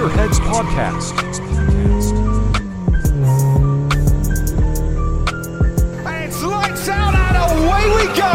[0.00, 1.14] Gearheads Podcast.
[6.06, 8.32] And it's lights out and away we go!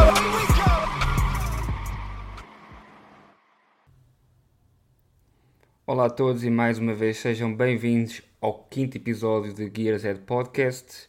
[5.87, 10.19] Olá a todos e mais uma vez sejam bem-vindos ao quinto episódio de Gears Head
[10.19, 11.07] Podcast.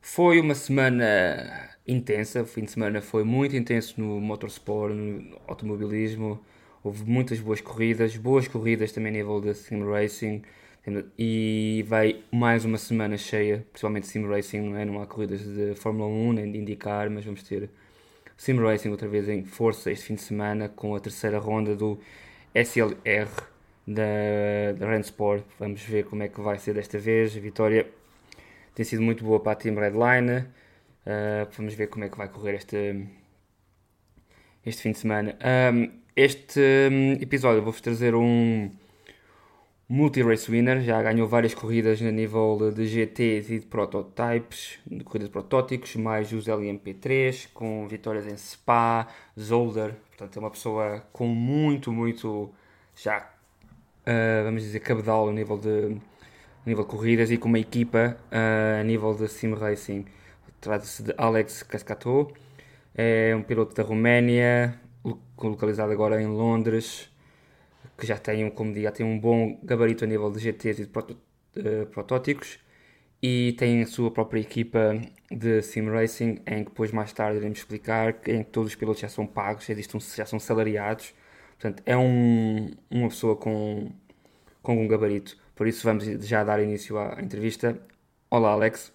[0.00, 6.42] Foi uma semana intensa, o fim de semana foi muito intenso no motorsport, no automobilismo.
[6.84, 10.42] Houve muitas boas corridas, boas corridas também a nível de sim racing.
[11.18, 14.84] E vai mais uma semana cheia, principalmente sim racing, não é?
[14.84, 17.70] Não há corridas de Fórmula 1 nem de indicar, mas vamos ter
[18.36, 21.98] sim racing outra vez em força este fim de semana com a terceira ronda do
[22.54, 23.30] SLR
[23.86, 25.42] da, da Randsport.
[25.58, 27.34] Vamos ver como é que vai ser desta vez.
[27.34, 27.86] A vitória
[28.74, 30.40] tem sido muito boa para a Team Redline.
[31.06, 33.06] Uh, vamos ver como é que vai correr este,
[34.66, 35.38] este fim de semana.
[35.72, 38.70] Um, este um, episódio vou-vos trazer um
[39.88, 40.80] multi-race winner.
[40.80, 46.32] Já ganhou várias corridas a nível de GTs e de prototypes, de corridas protótipos, mais
[46.32, 49.94] os LMP3, com vitórias em Spa, Zolder.
[50.08, 52.50] Portanto, é uma pessoa com muito, muito
[52.96, 53.28] já,
[54.06, 55.96] uh, vamos dizer, cabedal a nível de,
[56.64, 60.04] a nível de corridas e com uma equipa uh, a nível de sim racing.
[60.60, 62.32] Trata-se de Alex Cascato,
[62.94, 64.80] é um piloto da Roménia,
[65.38, 67.10] localizado agora em Londres,
[67.98, 70.86] que já tem, como digo, já tem um bom gabarito a nível de GTs e
[70.86, 72.58] de uh, protótipos
[73.22, 77.58] e tem a sua própria equipa de sim racing, em que depois mais tarde iremos
[77.58, 79.66] explicar, em que todos os pilotos já são pagos,
[80.14, 81.14] já são salariados.
[81.58, 83.90] Portanto, é um, uma pessoa com,
[84.62, 85.38] com um gabarito.
[85.54, 87.80] Por isso, vamos já dar início à entrevista.
[88.30, 88.92] Olá, Alex.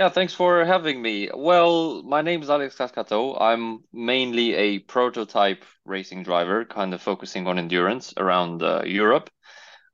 [0.00, 1.28] Yeah, thanks for having me.
[1.30, 3.38] Well, my name is Alex Cascato.
[3.38, 9.28] I'm mainly a prototype racing driver, kind of focusing on endurance around uh, Europe.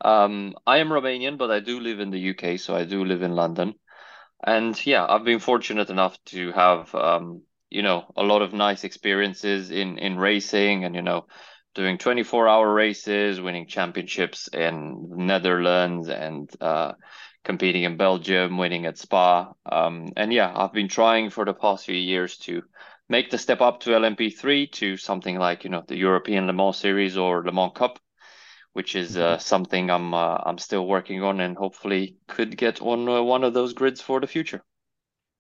[0.01, 3.23] Um, I am Romanian, but I do live in the UK, so I do live
[3.23, 3.75] in London.
[4.47, 8.85] And yeah, I've been fortunate enough to have, um, you know, a lot of nice
[8.85, 11.27] experiences in in racing, and you know,
[11.75, 16.93] doing 24 hour races, winning championships in Netherlands, and uh,
[17.47, 19.55] competing in Belgium, winning at Spa.
[19.65, 22.63] Um, and yeah, I've been trying for the past few years to
[23.09, 26.77] make the step up to LMP3 to something like you know the European Le Mans
[26.77, 28.01] Series or Le Mans Cup,
[28.73, 33.09] which is uh, something I'm uh, I'm still working on and hopefully could get on
[33.09, 34.63] uh, one of those grids for the future.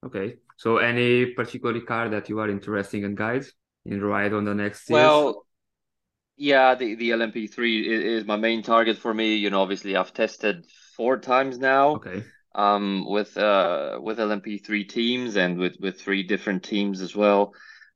[0.06, 0.36] Okay.
[0.58, 3.52] So any particular car that you are interested in, guys,
[3.84, 5.44] in ride on the next Well,
[6.36, 9.34] yeah, the the LMP3 is, is my main target for me.
[9.34, 10.64] You know, obviously I've tested
[10.96, 11.96] four times now.
[11.96, 12.24] Okay.
[12.54, 17.52] um, with uh, with LMP3 teams and with with three different teams as well.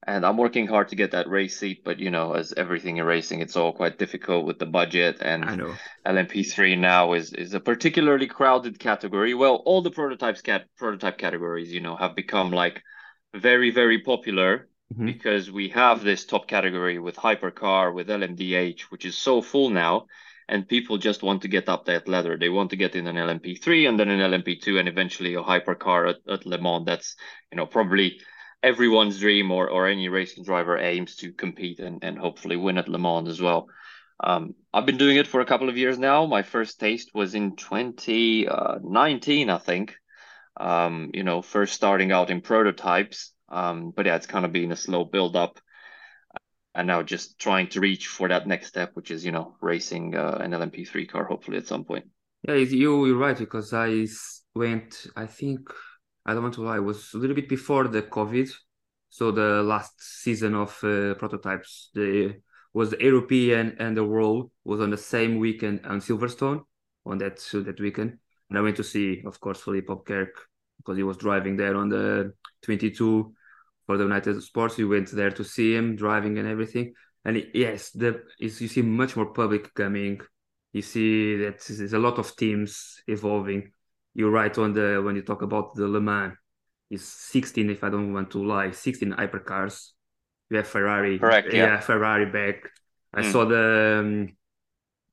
[0.06, 3.04] And I'm working hard to get that race seat, but you know, as everything in
[3.04, 5.18] racing, it's all quite difficult with the budget.
[5.20, 5.74] And I know.
[6.06, 9.34] LMP3 now is is a particularly crowded category.
[9.34, 12.82] Well, all the prototypes cat prototype categories, you know, have become like
[13.34, 15.06] very very popular Mhm.
[15.06, 20.06] because we have this top category with hypercar with LMDH, which is so full now
[20.50, 22.36] and people just want to get up that ladder.
[22.36, 26.10] They want to get in an LMP3 and then an LMP2 and eventually a hypercar
[26.10, 26.84] at, at Le Mans.
[26.84, 27.14] That's
[27.52, 28.20] you know probably
[28.60, 32.88] everyone's dream or or any racing driver aims to compete and, and hopefully win at
[32.88, 33.68] Le Mans as well.
[34.22, 36.26] Um, I've been doing it for a couple of years now.
[36.26, 39.94] My first taste was in 2019, I think.
[40.56, 43.32] Um, you know, first starting out in prototypes.
[43.48, 45.60] Um, but yeah, it's kind of been a slow build up
[46.74, 50.14] and now just trying to reach for that next step, which is you know racing
[50.14, 52.04] uh, an LMP3 car hopefully at some point.
[52.42, 54.06] Yeah, you you're right because I
[54.54, 55.06] went.
[55.16, 55.68] I think
[56.24, 56.76] I don't want to lie.
[56.76, 58.50] It was a little bit before the COVID,
[59.08, 61.90] so the last season of uh, prototypes.
[61.94, 62.36] The
[62.72, 66.60] was the European and the World was on the same weekend on Silverstone
[67.04, 70.30] on that that weekend, and I went to see, of course, Philippe Opkerk
[70.78, 72.32] because he was driving there on the
[72.62, 73.34] 22
[73.90, 74.76] for the United Sports.
[74.76, 76.94] We went there to see him driving and everything.
[77.24, 80.20] And it- yes, the is you see much more public coming
[80.72, 83.72] you see that there's a lot of teams evolving.
[84.14, 86.34] You're right on the when you talk about the Le Mans.
[86.88, 87.02] It's
[87.34, 89.76] 16, if I don't want to lie, 16 hypercars.
[90.48, 91.18] You have Ferrari.
[91.18, 91.80] Correct, yeah.
[91.80, 92.70] Ferrari back.
[93.12, 93.32] I Mm.
[93.32, 93.64] saw the
[94.00, 94.36] um,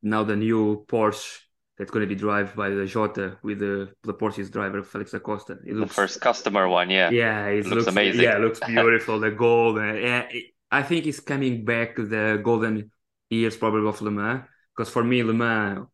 [0.04, 1.47] now the new Porsche
[1.78, 5.54] that's going to be driven by the Jota with the the Porsche's driver Felix Acosta.
[5.66, 7.10] It The first customer one, yeah.
[7.10, 8.22] yeah, it Looks looks, amazing.
[8.22, 9.20] Yeah, it looks beautiful.
[9.20, 9.78] the gold.
[9.78, 12.92] yeah, it- I think it's coming back the golden
[13.30, 14.44] years probably of Le Mans
[14.76, 15.88] because for me Le Mans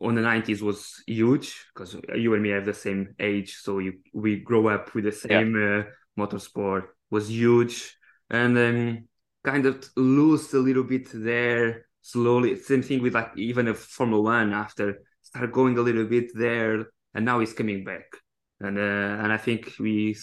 [0.00, 3.94] on the 90s was huge because you and me have the same age, so you
[4.14, 5.82] we grow up with the same uh,
[6.18, 7.94] motorsport was huge
[8.30, 9.06] and then
[9.44, 12.56] kind of lose a little bit there slowly.
[12.56, 16.86] Same thing with like even a Formula One after start going a little bit there,
[17.14, 18.04] and now he's coming back.
[18.60, 20.16] And uh, and I think we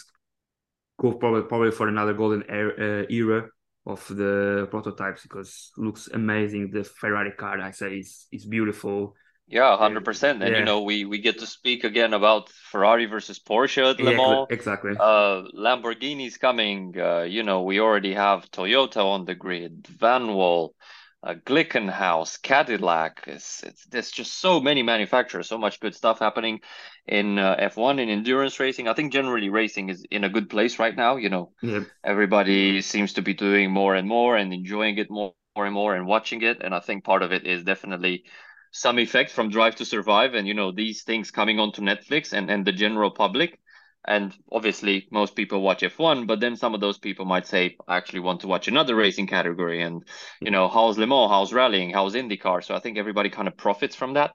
[1.00, 3.50] go probably probably for another golden era, uh, era
[3.86, 6.72] of the prototypes because looks amazing.
[6.72, 9.16] The Ferrari car, I say, is is beautiful.
[9.48, 10.44] Yeah, hundred percent.
[10.44, 10.58] And Yeah.
[10.58, 14.14] you know, we we get to speak again about Ferrari versus Porsche at Le Yeah,
[14.14, 14.48] Mans.
[14.50, 14.98] exactly.
[15.00, 17.00] Uh, Lamborghini's coming.
[17.00, 20.76] Uh, you know, we already have Toyota on the grid, Van Wall,
[21.24, 23.24] uh, Glickenhaus, Cadillac.
[23.28, 26.60] It's, it's there's just so many manufacturers, so much good stuff happening
[27.08, 28.88] in uh, F1 in endurance racing.
[28.88, 31.16] I think generally racing is in a good place right now.
[31.18, 35.34] You know, yeah, everybody seems to be doing more and more and enjoying it more,
[35.56, 36.62] more and more and watching it.
[36.62, 38.24] And I think part of it is definitely
[38.72, 42.50] some effect from Drive to Survive and you know these things coming onto Netflix and
[42.52, 43.60] and the general public.
[44.08, 47.98] And obviously, most people watch F1, but then some of those people might say, I
[47.98, 49.82] actually want to watch another racing category.
[49.82, 50.04] And,
[50.40, 51.30] you know, how's Le Mans?
[51.30, 51.92] How's rallying?
[51.92, 52.64] How's IndyCar?
[52.64, 54.32] So I think everybody kind of profits from that.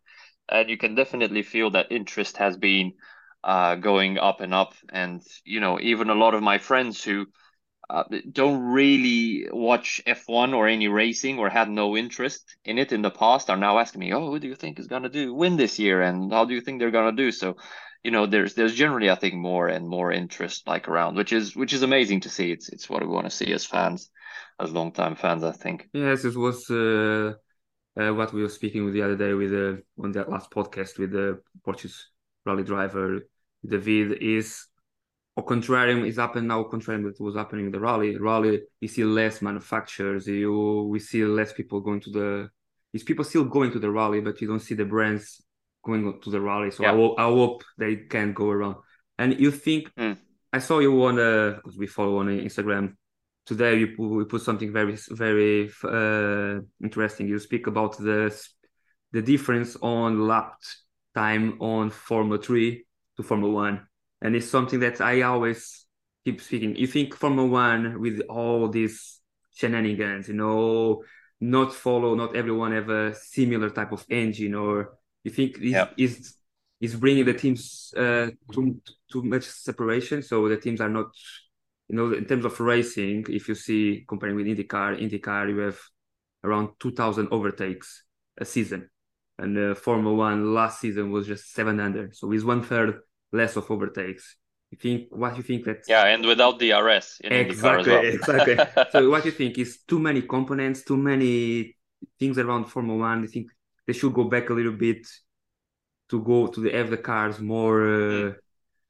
[0.51, 2.93] And you can definitely feel that interest has been
[3.43, 4.75] uh, going up and up.
[4.91, 7.27] And, you know, even a lot of my friends who
[7.89, 13.03] uh, don't really watch F1 or any racing or had no interest in it in
[13.03, 15.35] the past are now asking me, oh, who do you think is going to do
[15.35, 16.03] win this year?
[16.03, 17.33] And how do you think they're going to do?
[17.33, 17.57] So,
[18.03, 21.55] you know, there's there's generally I think more and more interest like around, which is
[21.55, 22.51] which is amazing to see.
[22.51, 24.11] It's it's what we want to see as fans,
[24.61, 25.89] as long time fans, I think.
[25.93, 27.35] yes, it was uh,
[27.99, 30.99] uh, what we were speaking with the other day with uh, on that last podcast
[30.99, 32.09] with the Portuguese
[32.45, 33.21] rally driver
[33.65, 34.67] David is
[35.37, 39.05] or contrarium is happening now contrarium that was happening in the rally rally you see
[39.05, 42.51] less manufacturers you we see less people going to the
[42.93, 45.43] is people still going to the rally but you don't see the brands
[45.83, 46.97] going to the rally so I, Yeah.
[46.97, 48.77] hope, I hope they can go around
[49.19, 50.17] and you think Mm.
[50.53, 52.95] I saw you on uh because we follow on Instagram
[53.47, 58.31] today you put, we put something very very uh interesting you speak about the
[59.13, 60.55] the difference on lap
[61.15, 62.85] time on Formula 3
[63.17, 63.87] to Formula 1
[64.23, 65.85] and it's something that I always
[66.25, 66.77] keep speaking.
[66.77, 69.21] You think Formula One with all these
[69.53, 71.03] shenanigans, you know,
[71.41, 75.89] not follow, not everyone have a similar type of engine, or you think is Yeah.
[75.97, 76.35] is
[76.81, 78.81] is bringing the teams uh, too
[79.11, 81.07] too much separation, so the teams are not,
[81.89, 83.25] you know, in terms of racing.
[83.29, 85.79] If you see comparing with IndyCar, IndyCar you have
[86.45, 88.03] around two thousand overtakes
[88.39, 88.91] a season,
[89.39, 93.01] and uh, Formula One last season was just seven hundred, so it's one third
[93.33, 94.37] less of overtakes.
[94.71, 96.59] You think what you think that Yeah, and without
[97.31, 98.03] IndyCar as exactly well.
[98.09, 98.57] exactly.
[98.91, 101.77] so what you think is too many components, too many
[102.19, 103.23] things around Formula One.
[103.23, 103.51] You think
[103.87, 105.07] they should go back a little bit
[106.11, 108.33] to go to the have the cars more uh,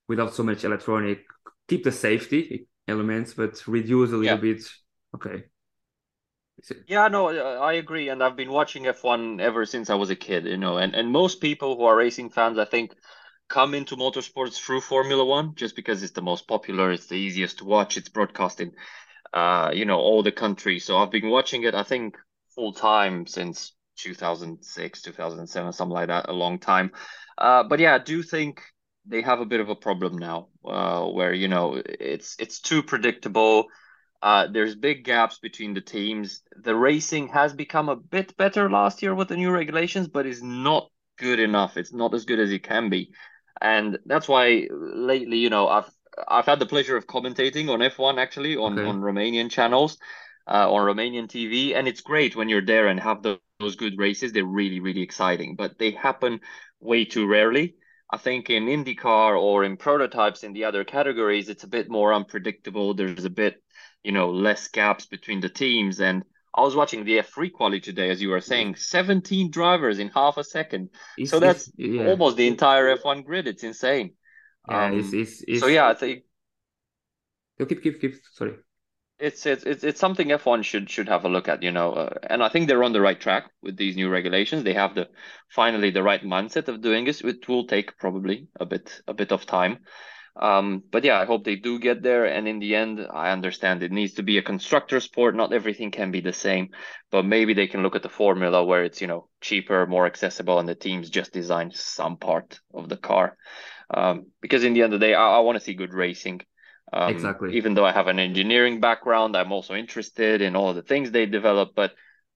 [0.09, 1.25] without so much electronic.
[1.69, 4.39] Keep the safety elements, but reduce a little Yeah.
[4.39, 4.63] bit.
[5.15, 5.45] Okay.
[6.87, 10.47] Yeah, no, I agree, and I've been watching F1 ever since I was a kid,
[10.47, 12.95] you know, and and most people who are racing fans, I think,
[13.49, 17.59] come into motorsports through Formula One just because it's the most popular, it's the easiest
[17.59, 18.75] to watch, it's broadcasting,
[19.35, 20.85] uh, you know, all the countries.
[20.85, 22.17] So I've been watching it, I think,
[22.55, 26.93] full time since 2006, 2007, something like that, a long time.
[27.39, 28.63] Uh, but yeah, I do think
[29.07, 32.83] they have a bit of a problem now, uh, where, you know, it's it's too
[32.83, 33.67] predictable.
[34.23, 36.43] Uh, there's big gaps between the teams.
[36.57, 40.43] The racing has become a bit better last year with the new regulations, but is
[40.43, 41.77] not good enough.
[41.77, 43.13] It's not as good as it can be,
[43.61, 45.91] and that's why lately, you know, I've
[46.29, 48.83] I've had the pleasure of commentating on F1 actually on Okay.
[48.83, 49.99] on Romanian channels,
[50.47, 53.99] uh, on Romanian TV, and it's great when you're there and have the, those good
[53.99, 54.33] races.
[54.33, 56.41] They're really really exciting, but they happen
[56.81, 57.77] way too rarely.
[58.11, 62.13] I think in IndyCar or in prototypes in the other categories, it's a bit more
[62.13, 62.93] unpredictable.
[62.93, 63.63] There's a bit
[64.03, 66.01] you know, less gaps between the teams.
[66.01, 70.09] And I was watching the F3 quali today, as you were saying, 17 drivers in
[70.09, 70.91] half a second.
[71.17, 73.47] It's, So that's yeah, almost the entire F1 grid.
[73.47, 74.15] It's insane.
[74.69, 74.87] yeah.
[74.87, 76.25] Um, it's, it's, so yeah, I think
[77.69, 78.15] keep keep keep.
[78.33, 78.55] Sorry.
[79.23, 81.93] It's it's it's something F1 should should have a look at, you know.
[81.93, 84.65] Uh, and I think they're on the right track with these new regulations.
[84.65, 85.09] They have the
[85.49, 87.21] finally the right mindset of doing this.
[87.21, 89.79] It will take probably a bit a bit of time.
[90.35, 92.25] Um, but yeah, I hope they do get there.
[92.25, 95.37] And in the end, I understand it needs to be a constructor sport.
[95.37, 96.71] Not everything can be the same,
[97.11, 100.59] but maybe they can look at the formula where it's, you know, cheaper, more accessible,
[100.59, 103.37] and the teams just design some part of the car.
[103.93, 106.41] Um, because in the end of the day, I, I want to see good racing.
[106.93, 107.57] Um, Exactly.
[107.57, 111.27] Even though I have an engineering background, I'm also interested in all the things they
[111.27, 111.75] develop.
[111.75, 111.95] But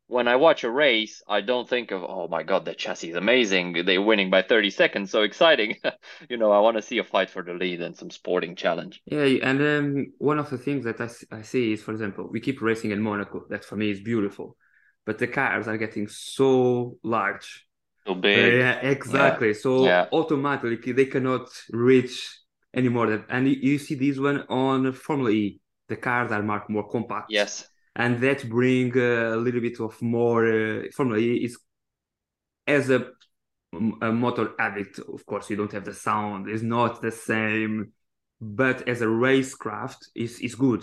[0.08, 3.16] when I watch a race, I don't think of, oh my God, the chassis is
[3.16, 3.84] amazing.
[3.84, 5.10] They're winning by 30 seconds.
[5.10, 5.76] So exciting.
[6.30, 9.02] you know, I want to see a fight for the lead and some sporting challenge.
[9.06, 12.62] Yeah, and um, one of the things that I see is, for example, we keep
[12.62, 13.44] racing in Monaco.
[13.50, 14.56] That for me is beautiful.
[15.04, 17.68] but the cars are getting so large.
[18.06, 18.54] So big.
[18.54, 19.54] Yeah, exactly.
[19.54, 20.06] So Yeah.
[20.12, 22.40] automatically they cannot reach
[22.76, 23.24] anymore.
[23.28, 25.60] And you, see this one on Formula E.
[25.88, 27.28] The cars are much more compact.
[27.30, 27.52] Yes.
[27.94, 31.56] and that bring a little bit of more uh, Formula E is
[32.66, 33.00] as a,
[34.02, 34.98] a motor addict.
[34.98, 37.92] Of course, you don't have the sound; it's not the same.
[38.40, 40.82] But as a racecraft, is is good.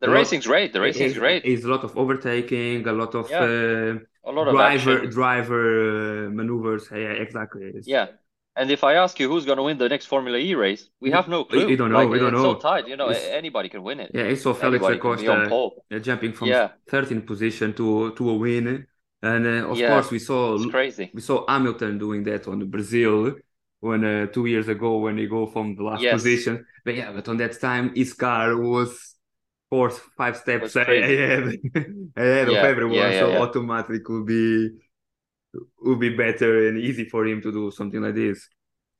[0.00, 0.72] The A lot- racing's great.
[0.72, 1.44] The racing's Is- great.
[1.44, 3.40] Is a lot of overtaking, a lot of Yeah.
[3.42, 5.10] uh, A lot of driver action.
[5.10, 5.64] driver
[6.26, 6.84] uh, maneuvers.
[6.92, 7.64] Yeah, exactly.
[7.70, 8.06] It's- Yeah.
[8.58, 11.10] And if I ask you who's going to win the next Formula E race, we
[11.10, 11.66] have no clue.
[11.66, 12.54] we don't know, Like, we don't it's know.
[12.54, 12.88] so tight.
[12.88, 14.10] You know, It's- anybody can win it.
[14.14, 16.68] Yeah, I saw Felix Anybody can be on Acosta uh, jumping from Yeah.
[16.92, 17.86] 13th position to
[18.18, 18.66] to a win,
[19.30, 19.90] and uh, of Yeah.
[19.92, 21.06] course we saw It's crazy.
[21.18, 23.16] we saw Hamilton doing that on Brazil
[23.86, 26.14] when uh, two years ago when he go from the last Yes.
[26.18, 26.54] position.
[26.84, 28.90] But yeah, but on that time his car was
[29.70, 31.42] four five steps ahead,
[32.16, 33.38] ahead of everyone, yeah, yeah, so yeah.
[33.44, 34.70] automatically would be
[35.80, 38.48] would be better and easy for him to do something like this.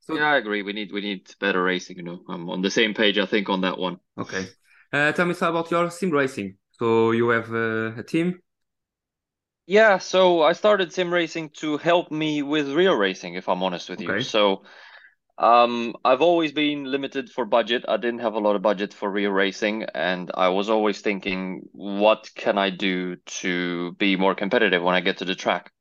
[0.01, 0.63] So Yeah, I agree.
[0.63, 1.97] We need we need better racing.
[1.97, 3.19] You know, I'm on the same page.
[3.19, 3.99] I think on that one.
[4.19, 4.49] okay,
[4.93, 6.57] uh, tell me some about your sim racing.
[6.73, 8.41] So you have uh, a team.
[9.67, 13.89] Yeah, so I started sim racing to help me with real racing, if I'm honest
[13.91, 14.17] with you.
[14.19, 14.63] So,
[15.39, 17.85] um, I've always been limited for budget.
[17.89, 21.63] I didn't have a lot of budget for real racing, and I was always thinking,
[21.73, 25.73] what can I do to be more competitive when I get to the track?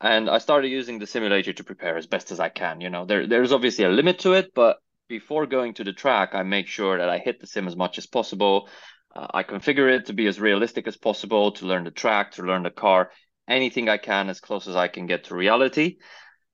[0.00, 2.80] And I started using the simulator to prepare as best as I can.
[2.80, 6.34] You know, there there's obviously a limit to it, but before going to the track,
[6.34, 8.68] I make sure that I hit the sim as much as possible.
[9.14, 12.42] Uh, I configure it to be as realistic as possible, to learn the track, to
[12.42, 13.10] learn the car,
[13.48, 15.96] anything I can as close as I can get to reality.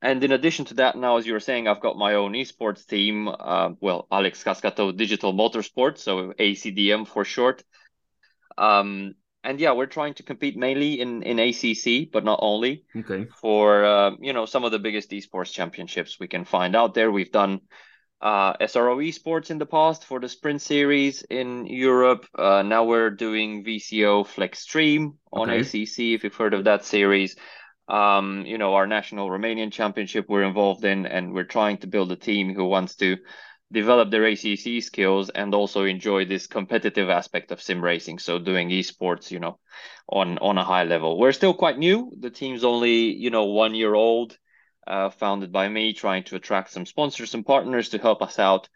[0.00, 2.86] And in addition to that, now as you were saying, I've got my own esports
[2.86, 3.28] team.
[3.28, 7.62] Uh, well, Alex Cascato Digital Motorsport, so ACDM for short.
[8.58, 13.32] Um, and yeah, we're trying to compete mainly in in ACC, but not only Okay,
[13.40, 17.10] for uh, you know some of the biggest esports championships we can find out there.
[17.10, 17.60] We've done
[18.20, 22.26] uh, SRO esports in the past for the sprint series in Europe.
[22.38, 25.50] Uh, now we're doing VCO Flex Stream on Okay.
[25.50, 26.14] ACC.
[26.14, 27.36] If you've heard of that series,
[27.88, 32.12] um, you know our national Romanian championship we're involved in, and we're trying to build
[32.12, 33.16] a team who wants to
[33.72, 38.18] develop their ACC skills and also enjoy this competitive aspect of sim racing.
[38.18, 39.58] So doing esports, you know,
[40.08, 41.18] on on a high level.
[41.18, 42.12] We're still quite new.
[42.18, 44.36] The team's only you know one year old,
[44.86, 48.68] uh, founded by me, trying to attract some sponsors and partners to help us out.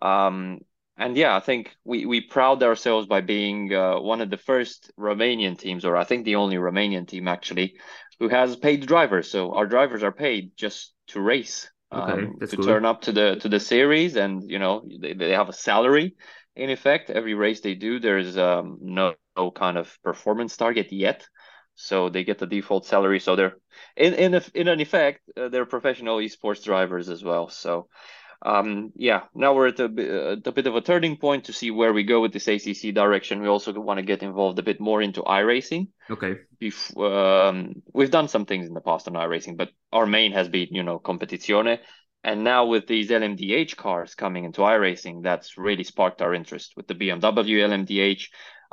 [0.00, 0.60] Um,
[0.98, 4.90] and yeah, I think we we proud ourselves by being uh, one of the first
[4.98, 7.76] Romanian teams, or I think the only Romanian team actually,
[8.18, 9.30] who has paid drivers.
[9.30, 12.66] So our drivers are paid just to race, Okay, um, to good.
[12.66, 16.16] turn up to the to the series, and you know they, they have a salary.
[16.54, 21.26] In effect, every race they do, there's um, no, no kind of performance target yet,
[21.74, 23.20] so they get the default salary.
[23.20, 23.56] So they're
[23.96, 27.48] in in a, in an effect, uh, they're professional esports drivers as well.
[27.48, 27.88] So
[28.46, 29.84] um, yeah, now we're at a,
[30.46, 33.42] a bit of a turning point to see where we go with this ACC direction.
[33.42, 35.88] We also want to get involved a bit more into iRacing.
[36.08, 40.30] okay, Bef- um, we've done some things in the past on iRacing, but our main
[40.32, 41.80] has been, you know, competizione.
[42.22, 46.86] And now with these LMDH cars coming into iRacing, that's really sparked our interest with
[46.86, 48.28] the BMW LMDH.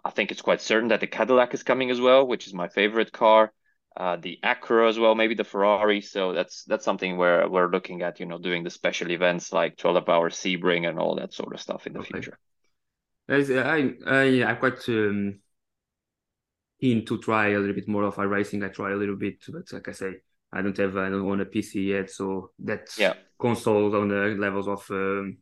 [0.05, 2.67] I think it's quite certain that the Cadillac is coming as well, which is my
[2.67, 3.51] favorite car.
[3.95, 6.01] Uh, the Acura as well, maybe the Ferrari.
[6.01, 9.77] So that's that's something where we're looking at, you know, doing the special events like
[9.77, 12.01] 12 hour Sebring and all that sort of stuff in the Okay.
[12.01, 12.37] future.
[13.29, 15.39] I, I, I'm quite um,
[16.79, 18.63] keen to try a little bit more of a racing.
[18.63, 20.13] I try a little bit, but like I say,
[20.51, 23.13] I don't have, I don't own a PC yet, so that's Yeah.
[23.39, 25.37] consoles on the levels of um,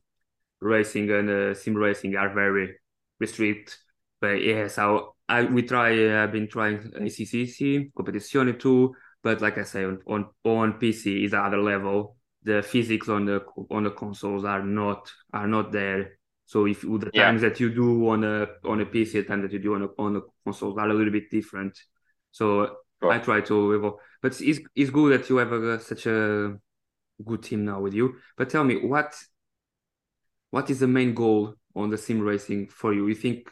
[0.61, 2.75] racing and uh, sim racing are very
[3.19, 3.75] restricted.
[4.21, 5.89] But yeah, so I we try.
[6.07, 11.23] Uh, I've been trying ACCC competizione too, but like I say, on on, on PC
[11.25, 12.17] is another level.
[12.43, 16.17] The physics on the on the consoles are not are not there.
[16.45, 17.25] So if the Yeah.
[17.25, 19.83] times that you do on a on a PC, the time that you do on
[19.83, 21.77] a on a consoles are a little bit different.
[22.31, 23.11] So Sure.
[23.13, 23.99] I try to evolve.
[24.21, 26.57] But it's it's good that you have a, such a
[27.25, 28.15] good team now with you.
[28.37, 29.15] But tell me, what
[30.49, 33.07] what is the main goal on the sim racing for you?
[33.07, 33.49] You think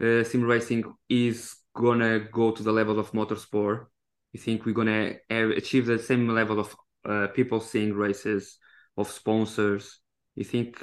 [0.00, 3.86] uh, sim racing is gonna go to the level of motorsport?
[4.32, 8.58] You think we're gonna achieve the same level of uh, people seeing races,
[8.96, 10.00] of sponsors?
[10.34, 10.76] You think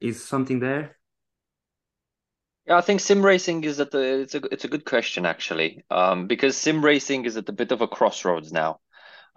[0.00, 0.96] is something there?
[2.66, 5.84] Yeah, I think sim racing is at the it's a it's a good question actually.
[5.90, 8.80] Um, because sim racing is at a bit of a crossroads now.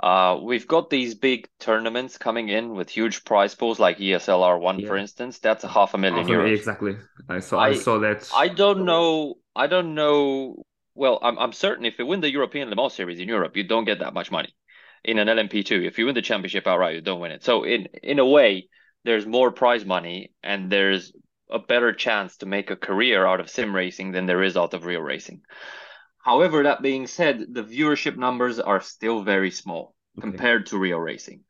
[0.01, 4.81] Uh, we've got these big tournaments coming in with huge prize pools like ESL R1,
[4.81, 5.39] for instance.
[5.39, 6.55] That's a half a million Also, euros.
[6.57, 6.97] exactly.
[7.29, 8.29] I saw I, I- saw that.
[8.33, 9.35] I don't know.
[9.55, 10.63] I don't know
[10.95, 13.63] well, I'm I'm certain if you win the European Le Mans series in Europe, you
[13.63, 14.53] don't get that much money.
[15.03, 17.43] In an LMP2, if you win the championship outright, you don't win it.
[17.43, 18.69] So in in a way,
[19.03, 21.13] there's more prize money and there's
[21.49, 24.73] a better chance to make a career out of sim racing than there is out
[24.73, 25.41] of real racing.
[26.23, 30.29] However, that being said, the viewership numbers are still very small okay.
[30.29, 31.41] compared to real racing.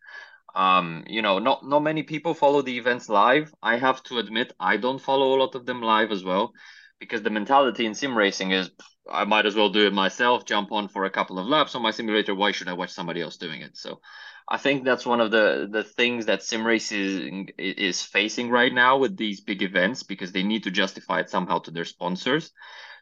[0.56, 3.54] Um, you know, not not many people follow the events live.
[3.62, 6.54] I have to admit, I don't follow a lot of them live as well,
[7.00, 8.70] because the mentality in sim racing is
[9.10, 11.82] I might as well do it myself, jump on for a couple of laps on
[11.82, 12.36] my simulator.
[12.36, 13.78] Why should I watch somebody else doing it?
[13.78, 14.00] So
[14.48, 18.98] I think that's one of the the things that sim racing is facing right now
[18.98, 22.52] with these big events because they need to justify it somehow to their sponsors.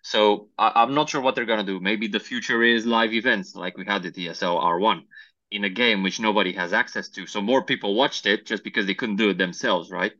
[0.01, 1.79] So I, am not sure what they're gonna do.
[1.79, 5.03] Maybe the future is live events like we had at ESL R1
[5.51, 7.25] in a game which nobody has access to.
[7.25, 10.13] So more people watched it just because they couldn't do it themselves, right?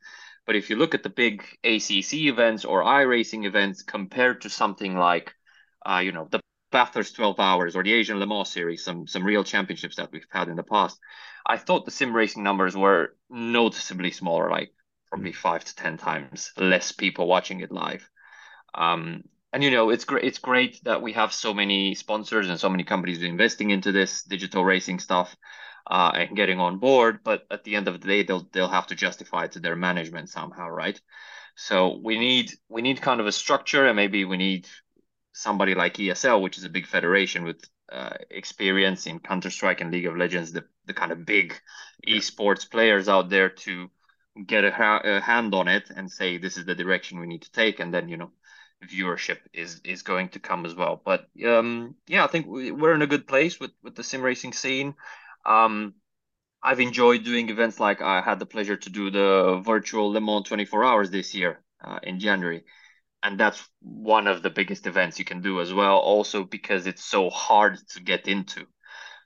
[0.45, 4.98] But if you look at the big ACC events or iRacing events compared to something
[4.98, 5.36] like,
[5.86, 6.39] uh, you know, the
[6.71, 10.25] Bathurst 12 Hours or the Asian Le Mans Series, some some real championships that we've
[10.29, 11.00] had in the past,
[11.45, 14.74] I thought the sim racing numbers were noticeably smaller, like
[15.09, 18.07] probably five to ten times less people watching it live.
[18.74, 20.24] Um, and you know, it's great.
[20.24, 24.24] It's great that we have so many sponsors and so many companies investing into this
[24.24, 25.36] digital racing stuff
[25.89, 27.20] uh, and getting on board.
[27.24, 29.75] But at the end of the day, they'll they'll have to justify it to their
[29.75, 31.00] management somehow, right?
[31.56, 34.68] So we need we need kind of a structure, and maybe we need
[35.34, 39.91] somebody like ESL, which is a big federation with uh, experience in Counter Strike and
[39.91, 41.56] League of Legends, the the kind of big
[42.06, 42.18] yeah.
[42.18, 43.89] esports players out there to
[44.46, 47.41] get a, ha- a, hand on it and say this is the direction we need
[47.41, 48.32] to take, and then you know
[48.86, 51.01] viewership is is going to come as well.
[51.03, 54.21] But um, yeah, I think we, we're in a good place with with the sim
[54.21, 54.95] racing scene.
[55.45, 55.93] Um,
[56.62, 60.45] I've enjoyed doing events like I had the pleasure to do the virtual Le Mans
[60.48, 62.63] 24 hours this year uh, in January
[63.24, 67.03] and that's one of the biggest events you can do as well also because it's
[67.03, 68.65] so hard to get into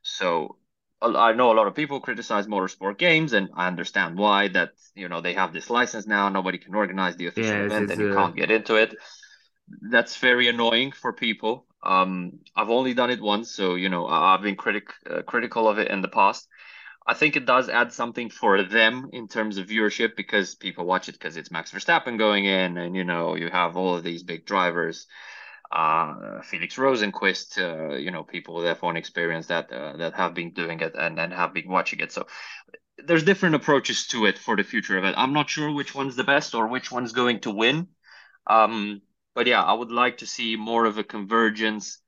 [0.02, 0.58] so
[1.02, 5.10] i know a lot of people criticize motorsport games and i understand why that you
[5.10, 8.12] know they have this license now nobody can organize the official yeah, event and you
[8.12, 8.16] uh...
[8.16, 8.96] can't get into it
[9.90, 14.42] that's very annoying for people um i've only done it once so you know i've
[14.42, 16.48] been critic uh, critical of it in the past
[17.06, 21.10] I think it does add something for them in terms of viewership because people watch
[21.10, 24.24] it because it's Max Verstappen going in, and you know you have all of these
[24.24, 25.08] big drivers,
[25.72, 30.54] uh, Felix Rosenquist, uh, you know people with F1 experience that uh, that have been
[30.54, 32.12] doing it and and have been watching it.
[32.14, 32.26] So
[33.06, 35.16] there's different approaches to it for the future of it.
[35.18, 37.88] I'm not sure which one's the best or which one's going to win.
[38.48, 39.02] Um,
[39.36, 42.00] but yeah, I would like to see more of a convergence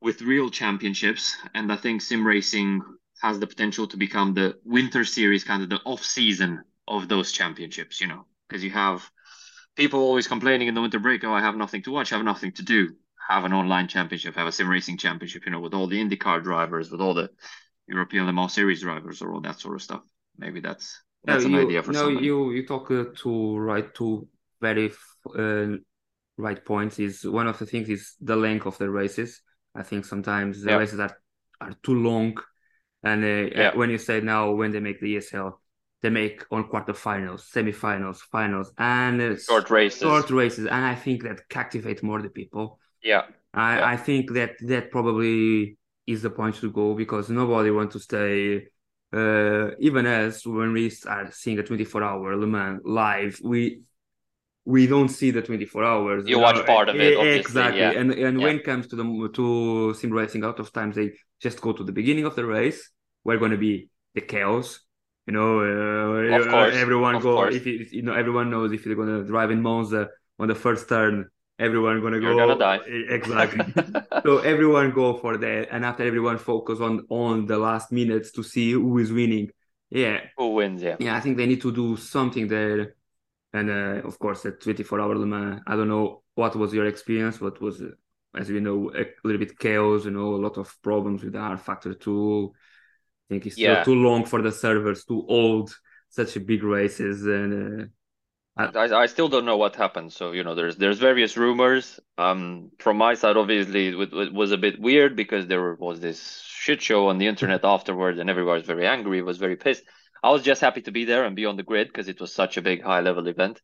[0.00, 2.82] with real championships, and I think sim racing
[3.22, 7.32] has the potential to become the winter series, kind of the off season of those
[7.32, 9.08] championships, you know, because you have
[9.76, 12.24] people always complaining in the winter break, oh, I have nothing to watch, I have
[12.24, 12.90] nothing to do.
[13.28, 16.42] Have an online championship, have a sim racing championship, you know, with all the IndyCar
[16.42, 17.30] drivers, with all the
[17.86, 20.02] European Le Mans Series drivers, or all that sort of stuff.
[20.38, 22.26] Maybe that's that's no, an you, idea for no, somebody.
[22.26, 24.26] you you talk uh, to right to
[24.60, 24.92] very
[25.36, 25.76] uh,
[26.38, 26.98] right points.
[26.98, 29.42] Is one of the things is the length of the races.
[29.74, 31.16] I think sometimes the races are
[31.60, 32.38] are too long
[33.02, 33.76] and uh, yeah.
[33.76, 35.52] when you say now when they make the ESL,
[36.02, 40.00] they make on quarterfinals, semifinals, finals, and uh, short races.
[40.00, 42.78] Short races, and I think that captivate more the people.
[43.02, 43.22] Yeah.
[43.54, 43.86] I, yeah.
[43.86, 48.66] I think that that probably is the point to go because nobody wants to stay.
[49.10, 53.80] Uh, even as when we are seeing a 24 hour Le Mans live, we
[54.68, 56.28] we don't see the 24 hours.
[56.28, 57.80] You, watch part of it, exactly.
[57.80, 57.92] Yeah.
[57.92, 58.44] And and yeah.
[58.44, 61.72] when it comes to the to sim racing, a lot of times they just go
[61.72, 62.90] to the beginning of the race.
[63.24, 64.80] We're going to be the chaos.
[65.26, 67.36] You know, uh, of course, everyone go.
[67.36, 67.54] Course.
[67.54, 70.54] If it, you know, everyone knows if they're going to drive in Monza on the
[70.54, 72.26] first turn, everyone going to go.
[72.26, 72.80] You're gonna die.
[73.18, 73.64] Exactly.
[74.22, 78.42] so everyone go for that, and after everyone focus on on the last minutes to
[78.42, 79.48] see who is winning.
[79.88, 80.20] Yeah.
[80.36, 80.82] Who wins?
[80.82, 80.96] Yeah.
[81.00, 82.97] Yeah, I think they need to do something there
[83.52, 86.86] and uh, of course at 24 hour Le Mans, I don't know what was your
[86.86, 87.82] experience, what was,
[88.36, 91.38] as we know, a little bit chaos, you know, a lot of problems with the
[91.38, 92.52] R factor 2.
[92.54, 93.84] I think it's yeah.
[93.84, 95.74] too long for the servers, too old,
[96.08, 97.82] such a big races, and.
[97.82, 97.84] Uh,
[98.58, 100.12] I, I still don't know what happened.
[100.12, 102.00] So you know, there's there's various rumors.
[102.16, 106.42] Um, from my side, obviously, it, it was a bit weird because there was this
[106.44, 109.84] shit show on the internet afterwards, and everybody was very angry, was very pissed.
[110.22, 112.32] I was just happy to be there and be on the grid because it was
[112.34, 113.60] such a big high level event.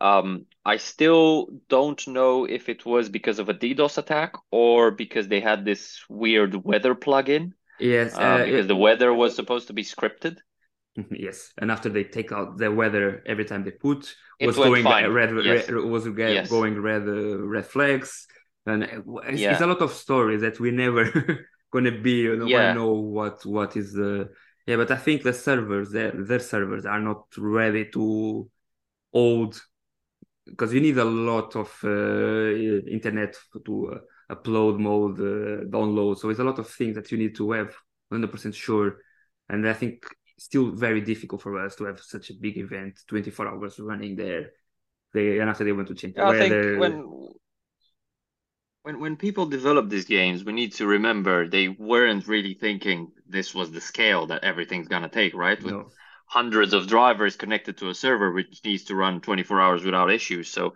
[0.00, 5.28] Um, I still don't know if it was because of a DDoS attack or because
[5.28, 7.52] they had this weird weather plugin.
[7.78, 10.38] Yes, uh, uh, because it, the weather was supposed to be scripted.
[11.10, 15.08] Yes, and after they take out the weather every time they put was going fine.
[15.12, 15.68] red, yes.
[15.68, 16.50] red was yes.
[16.50, 18.26] going red uh, red flags.
[18.66, 19.52] and it's, yeah.
[19.52, 21.04] it's, a lot of stories that we never
[21.72, 22.72] gonna be you know yeah.
[22.72, 24.30] know what what is the
[24.66, 28.48] yeah but i think the servers their, their servers are not ready to
[29.12, 29.60] hold
[30.50, 31.88] because you need a lot of uh,
[32.90, 36.18] internet to uh, upload mode uh, download.
[36.18, 37.74] So it's a lot of things that you need to have
[38.12, 38.98] 100% sure.
[39.48, 40.04] And i think
[40.38, 44.50] still very difficult for us to have such a big event 24 hours running there.
[45.12, 47.04] They and after they want to change yeah, i think when
[48.82, 53.54] when when people develop these games, we need to remember they weren't really thinking this
[53.54, 55.62] was the scale that everything's gonna take, right?
[55.62, 55.90] With no.
[56.26, 60.48] hundreds of drivers connected to a server which needs to run 24 hours without issues.
[60.48, 60.74] So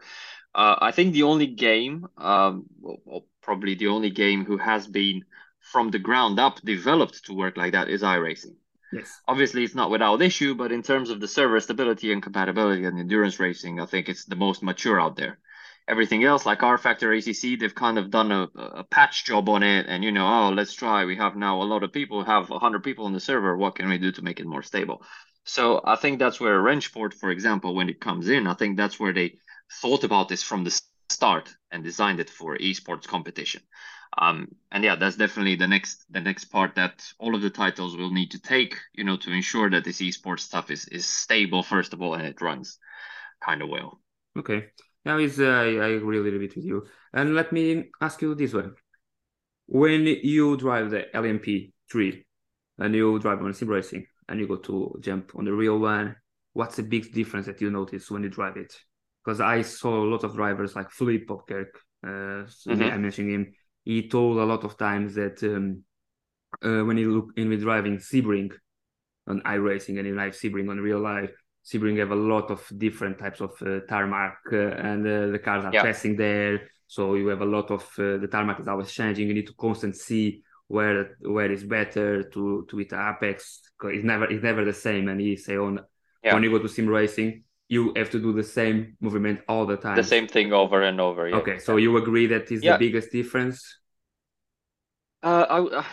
[0.55, 5.25] uh, I think the only game, um, well, probably the only game who has been
[5.61, 8.57] from the ground up developed to work like that is iRacing.
[8.93, 9.21] Yes.
[9.27, 12.99] Obviously, it's not without issue, but in terms of the server stability and compatibility and
[12.99, 15.39] endurance racing, I think it's the most mature out there
[15.87, 19.63] everything else like r factor acc they've kind of done a, a patch job on
[19.63, 21.05] it and you know oh let's try.
[21.05, 23.57] We have now a lot of people have 100 people on the server.
[23.57, 25.03] What can we do to make it more stable?
[25.45, 28.99] So i think that's where wrenchport for example when it comes in i think that's
[28.99, 29.39] where they
[29.81, 33.63] thought about this from the start and designed it for esports competition.
[34.17, 37.97] Um, and yeah that's definitely the next the next part that all of the titles
[37.97, 41.63] will need to take you know to ensure that this esports stuff is is stable
[41.63, 42.79] first of all and it runs
[43.45, 44.01] kind of well.
[44.39, 44.71] Okay
[45.05, 46.87] now is uh, I, I agree a little bit with you.
[47.13, 48.75] And let me ask you this one.
[49.67, 52.25] When you drive the LMP3
[52.79, 56.17] and you drive on sim racing and you go to jump on the real one,
[56.53, 58.75] what's the big difference that you notice when you drive it?
[59.25, 62.83] Because I saw a lot of drivers like Philippe Albuquerque, uh, mm-hmm.
[62.83, 63.53] I mentioned him.
[63.85, 65.83] He told a lot of times that um,
[66.63, 68.53] uh, when he look in with driving Sebring
[69.27, 71.33] on iRacing and he drive Sebring on real life,
[71.65, 75.65] Sebring have a lot of different types of uh, tarmac, uh, and uh, the cars
[75.65, 75.83] are yeah.
[75.83, 76.69] passing there.
[76.87, 79.29] So you have a lot of uh, the tarmac is always changing.
[79.29, 83.63] You need to constantly see where where is better to to hit apex.
[83.85, 85.09] It's never it's never the same.
[85.09, 85.81] And he say on
[86.23, 86.35] yeah.
[86.35, 89.77] when you go to sim racing, you have to do the same movement all the
[89.77, 89.97] time.
[89.97, 91.29] The same thing over and over.
[91.29, 91.37] Yeah.
[91.37, 93.79] Okay, so you agree that is the biggest difference?
[95.23, 95.87] Uh, I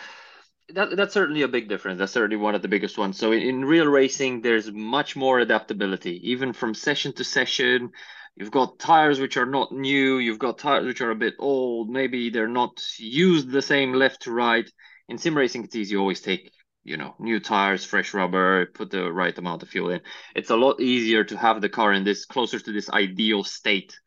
[0.70, 1.98] that that's certainly a big difference.
[1.98, 3.18] That's certainly one of the biggest ones.
[3.18, 7.90] So in, in real racing, there's much more adaptability, even from session to session.
[8.36, 10.18] You've got tires which are not new.
[10.18, 11.90] You've got tires which are a bit old.
[11.90, 14.70] Maybe they're not used the same left to right.
[15.08, 15.92] In sim racing, it's easy.
[15.92, 16.50] You always take
[16.84, 20.00] you know new tires, fresh rubber, put the right amount of fuel in.
[20.34, 23.98] It's a lot easier to have the car in this closer to this ideal state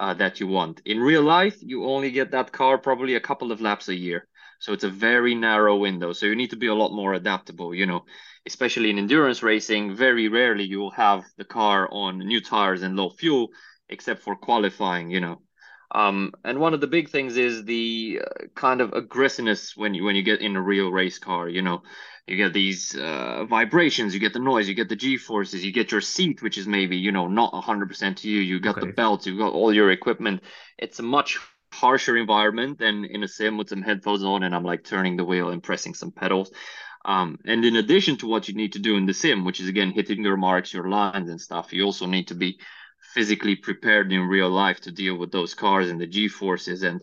[0.00, 0.82] uh, that you want.
[0.84, 4.26] In real life, you only get that car probably a couple of laps a year.
[4.58, 6.12] So it's a very narrow window.
[6.12, 8.04] So you need to be a lot more adaptable, you know,
[8.46, 9.94] especially in endurance racing.
[9.94, 13.48] Very rarely you will have the car on new tires and low fuel,
[13.88, 15.40] except for qualifying, you know.
[15.90, 20.04] Um, and one of the big things is the uh, kind of aggressiveness when you
[20.04, 21.48] when you get in a real race car.
[21.48, 21.82] You know,
[22.26, 25.72] you get these uh, vibrations, you get the noise, you get the G forces, you
[25.72, 28.40] get your seat, which is maybe you know not hundred percent to you.
[28.40, 28.86] You got okay.
[28.86, 30.42] the belt, you got all your equipment.
[30.76, 31.38] It's a much
[31.72, 35.24] harsher environment than in a sim with some headphones on and I'm like turning the
[35.24, 36.50] wheel and pressing some pedals.
[37.04, 39.68] Um, and in addition to what you need to do in the sim, which is
[39.68, 42.58] again hitting your marks, your lines and stuff, you also need to be
[43.14, 47.02] physically prepared in real life to deal with those cars and the G forces and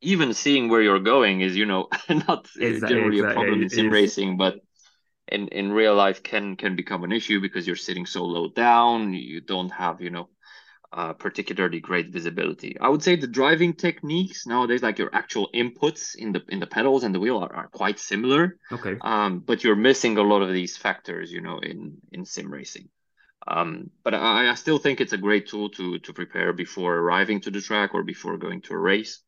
[0.00, 3.32] even seeing where you're going is, you know, not exactly, generally exactly.
[3.32, 4.56] a problem in sim racing, but
[5.28, 9.14] in in real life can can become an issue because you're sitting so low down,
[9.14, 10.28] you don't have, you know,
[10.94, 12.76] uh, particularly great visibility.
[12.80, 16.68] I would say the driving techniques nowadays, like your actual inputs in the in the
[16.68, 18.58] pedals and the wheel, are, are quite similar.
[18.70, 18.96] Okay.
[19.00, 22.88] Um, but you're missing a lot of these factors, you know, in in sim racing.
[23.46, 27.40] Um, but I, I still think it's a great tool to to prepare before arriving
[27.40, 29.20] to the track or before going to a race.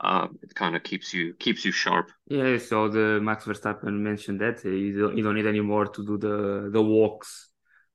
[0.00, 2.10] Uh, it kind of keeps you keeps you sharp.
[2.26, 2.56] Yeah.
[2.56, 6.70] So the Max Verstappen mentioned that you don't, you don't need anymore to do the
[6.72, 7.51] the walks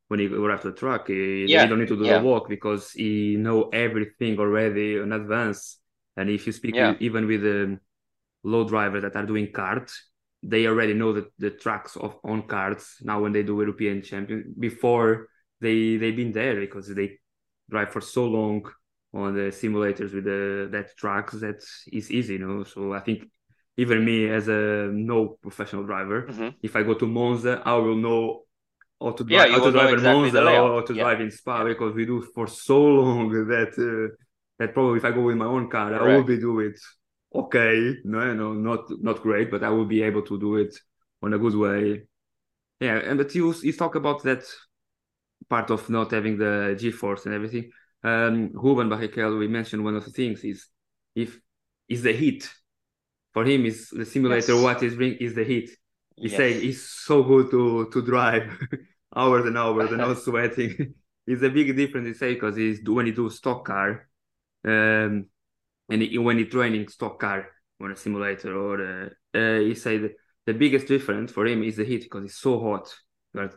[0.07, 1.07] when he arrived to the truck.
[1.07, 1.63] He, yeah.
[1.63, 2.19] he don't need to do yeah.
[2.19, 5.79] the walk because he know everything already in advance.
[6.15, 6.91] And if you speak yeah.
[6.91, 7.79] with, even with the um,
[8.43, 10.09] low drivers that are doing carts,
[10.43, 14.53] they already know the, the tracks of on carts now when they do European champion
[14.57, 17.17] before they they've been there because they
[17.69, 18.63] drive for so long
[19.13, 22.63] on the simulators with the that tracks that is easy, you know.
[22.63, 23.29] So I think
[23.77, 26.49] even me as a no professional driver, mm-hmm.
[26.61, 28.43] if I go to Monza, I will know
[28.99, 31.03] or to drive, yeah, or to drive in Monza or to yeah.
[31.03, 34.15] drive in Spa because we do for so long that uh,
[34.60, 36.03] that probably if I go with my own car, Correct.
[36.03, 36.79] I will be do it
[37.33, 40.75] okay, no, no, not not great, but I will be able to do it
[41.21, 42.03] on a good way.
[42.79, 44.43] Yeah, and but you you talk about that
[45.49, 47.71] part of not having the G force and everything.
[48.03, 50.67] Um, Ruben Barrichello, we mentioned one of the things is
[51.15, 51.39] if
[51.88, 52.49] is the heat.
[53.33, 54.53] For him, is the simulator.
[54.53, 54.63] Yes.
[54.63, 55.69] What is bring is the heat.
[56.17, 56.38] He Yes.
[56.38, 58.45] say it's so good to to drive
[59.15, 60.95] hours and hours and not sweating.
[61.27, 62.08] it's a big difference.
[62.08, 64.10] He say because he's when he do stock car,
[64.65, 65.27] um,
[65.89, 67.47] and he, when he training stock car
[67.80, 70.13] on a simulator or uh, uh, he say that
[70.47, 72.93] the biggest difference for him is the heat because it's so hot.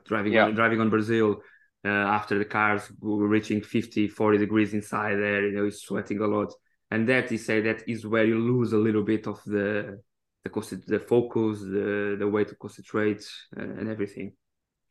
[0.04, 0.46] Driving Yeah.
[0.46, 1.40] on, driving on Brazil
[1.84, 5.46] uh, after the cars reaching 50, 40 degrees inside there.
[5.46, 6.52] You know, he's sweating a lot,
[6.90, 10.02] and that he say that is where you lose a little bit of the
[10.44, 13.24] the the focus, the the way to concentrate,
[13.56, 14.32] and everything.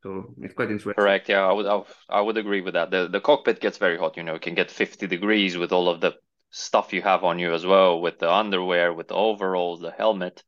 [0.04, 0.94] So it's quite interesting.
[0.94, 1.28] Correct.
[1.28, 1.66] Yeah, I would
[2.10, 2.92] I, would- agree with that.
[2.92, 5.90] The the cockpit gets very hot, you know, it can get 50 degrees with all
[5.90, 6.14] of the
[6.52, 10.44] stuff you have on you as well, with the underwear, with the overalls, the helmet.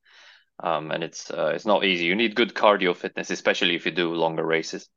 [0.64, 2.06] Um, and it's uh, it's not easy.
[2.06, 4.88] You need good cardio fitness, especially if you do longer races.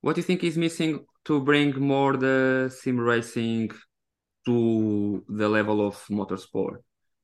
[0.00, 3.70] What do you think is missing to bring more the sim racing
[4.46, 6.78] to the level of motorsport?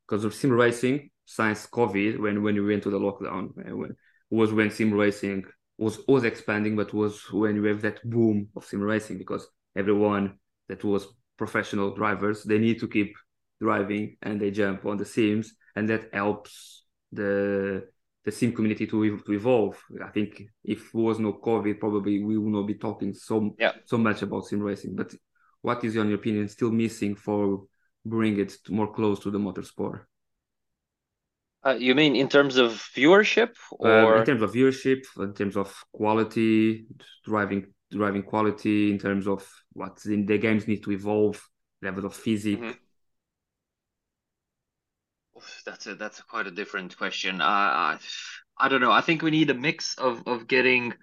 [0.07, 3.97] Because of sim racing, since COVID, when when we went to the lockdown, when,
[4.31, 5.45] was when sim racing
[5.79, 10.39] was was expanding, but was when you have that boom of sim racing because everyone
[10.69, 11.07] that was
[11.37, 13.13] professional drivers they need to keep
[13.61, 17.87] driving and they jump on the sims, and that helps the
[18.25, 19.81] the sim community to to evolve.
[20.03, 23.73] I think if there was no COVID, probably we would not be talking so Yeah.
[23.85, 24.97] so much about sim racing.
[24.97, 25.15] But
[25.63, 27.67] what is, in your opinion, still missing for
[28.05, 30.05] bring it more close to the motorsport?
[31.67, 35.57] Uh, you mean in terms of viewership Um, or in terms of viewership, in terms
[35.57, 36.87] of quality,
[37.25, 41.41] driving driving quality, in terms of what the, the games need to evolve,
[41.83, 42.67] level of physics.
[42.67, 42.79] Mhm.
[45.67, 47.41] That's a that's a quite a different question.
[47.41, 47.99] I, I
[48.59, 48.93] I don't know.
[48.93, 50.95] I think we need a mix of of getting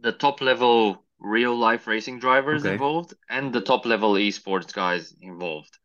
[0.00, 2.74] the top level real life racing drivers Okay.
[2.74, 5.78] involved and the top level esports guys involved.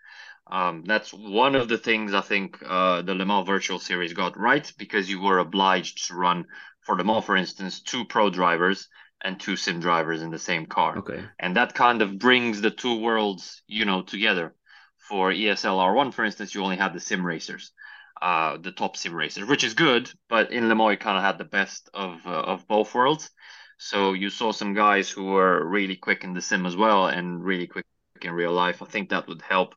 [0.51, 4.37] Um, that's one of the things I think uh, the Le Mans Virtual Series got
[4.37, 6.45] right because you were obliged to run
[6.81, 8.89] for Le Mans, for instance, two pro drivers
[9.23, 10.97] and two sim drivers in the same car.
[10.97, 11.23] Okay.
[11.39, 14.53] and that kind of brings the two worlds you know together.
[15.09, 17.71] For ESL R1 for instance you only had the sim racers
[18.21, 21.23] uh the top sim racers which is good but in Le Mans you kind of
[21.23, 23.29] had the best of uh, of both worlds.
[23.77, 27.43] So you saw some guys who were really quick in the sim as well and
[27.43, 27.85] really quick
[28.25, 29.75] in real life I think that would help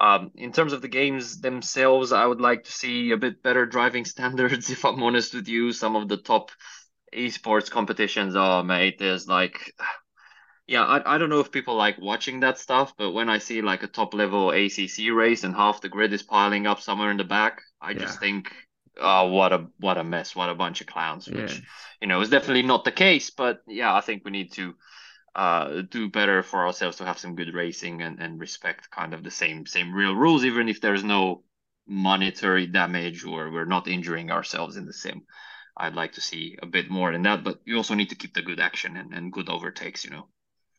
[0.00, 3.66] um in terms of the games themselves I would like to see a bit better
[3.66, 6.50] driving standards if I'm honest with you some of the top
[7.14, 9.74] esports competitions oh mate there's like
[10.70, 13.60] yeah, I, I don't know if people like watching that stuff, but when I see
[13.60, 17.16] like a top level ACC race and half the grid is piling up somewhere in
[17.16, 18.52] the back, I just think,
[18.96, 21.26] oh, what a what a mess, what a bunch of clowns.
[21.26, 21.42] Yeah.
[21.42, 21.60] Which
[22.00, 24.76] you know is definitely not the case, but yeah, I think we need to
[25.34, 29.22] uh do better for ourselves to have some good racing and and respect kind of
[29.22, 31.44] the same same real rules, even if there's no
[31.86, 35.22] monetary damage or we're not injuring ourselves in the sim.
[35.76, 38.34] I'd like to see a bit more in that, but you also need to keep
[38.34, 40.28] the good action and, and good overtakes, you know.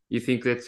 [0.10, 0.66] You think that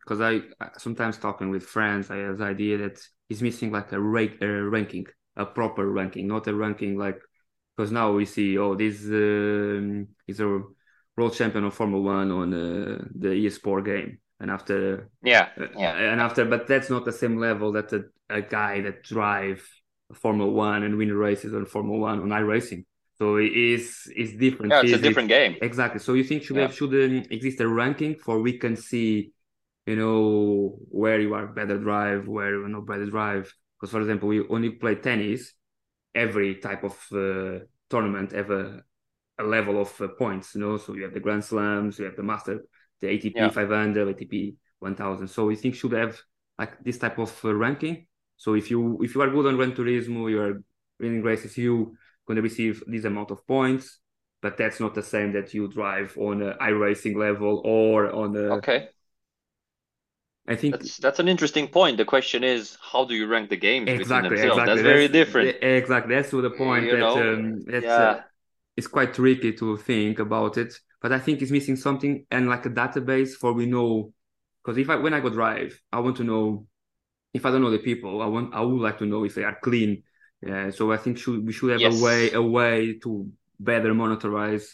[0.00, 3.92] because I I- sometimes talking with friends, I have the idea that he's missing like
[3.92, 7.20] a, rank, a ranking, a proper ranking, not a ranking like
[7.76, 10.62] because now we see oh this um, is a
[11.16, 15.96] world champion of Formula One on uh, the eSport game, and after Yeah, uh, yeah.
[16.12, 19.66] and after, but that's not the same level that a, a guy that drive
[20.14, 22.84] Formula One and win races on Formula One on iRacing.
[23.18, 24.72] So it is it's different.
[24.72, 25.56] Yeah, it's a different game.
[25.62, 26.00] Exactly.
[26.00, 26.62] So you think should Yeah.
[26.66, 29.32] have should um, exist a ranking for we can see,
[29.86, 33.52] you know, where you are better drive, where you are not better drive.
[33.78, 35.52] Because for example, we only play tennis.
[36.14, 38.50] Every type of uh, tournament have
[39.38, 40.54] a, level of uh, points.
[40.54, 42.64] You know, so you have the Grand Slams, you have the Master,
[43.00, 43.50] the ATP Yeah.
[43.50, 45.28] 500, ATP 1000.
[45.28, 46.20] So we think should have
[46.58, 48.06] like this type of uh, ranking.
[48.36, 50.62] So if you if you are good on Gran Turismo, you are
[51.00, 54.00] winning races, you going to receive this amount of points
[54.44, 58.56] but that's not the same that you drive on a iRacing level or on a.
[58.56, 58.88] Okay,
[60.46, 61.96] I think that's that's an interesting point.
[61.96, 64.66] The question is, how do you rank the games exactly, exactly.
[64.66, 65.56] That's very different.
[65.62, 67.96] Exactly, that's to the point You that know, um, that's, yeah.
[67.96, 68.20] uh,
[68.76, 70.74] it's quite tricky to think about it.
[71.00, 74.12] But I think it's missing something and like a database for we know
[74.62, 76.66] because if I when I go drive, I want to know
[77.32, 79.44] if I don't know the people, I want I would like to know if they
[79.44, 80.02] are clean.
[80.42, 81.94] Yeah, so I think should we should have Yes.
[81.94, 84.64] a way a way to better monitorize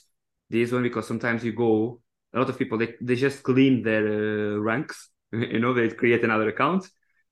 [0.49, 2.01] this one because sometimes you go
[2.35, 6.25] a lot of people they, they just clean their uh, ranks you know they create
[6.25, 6.89] another account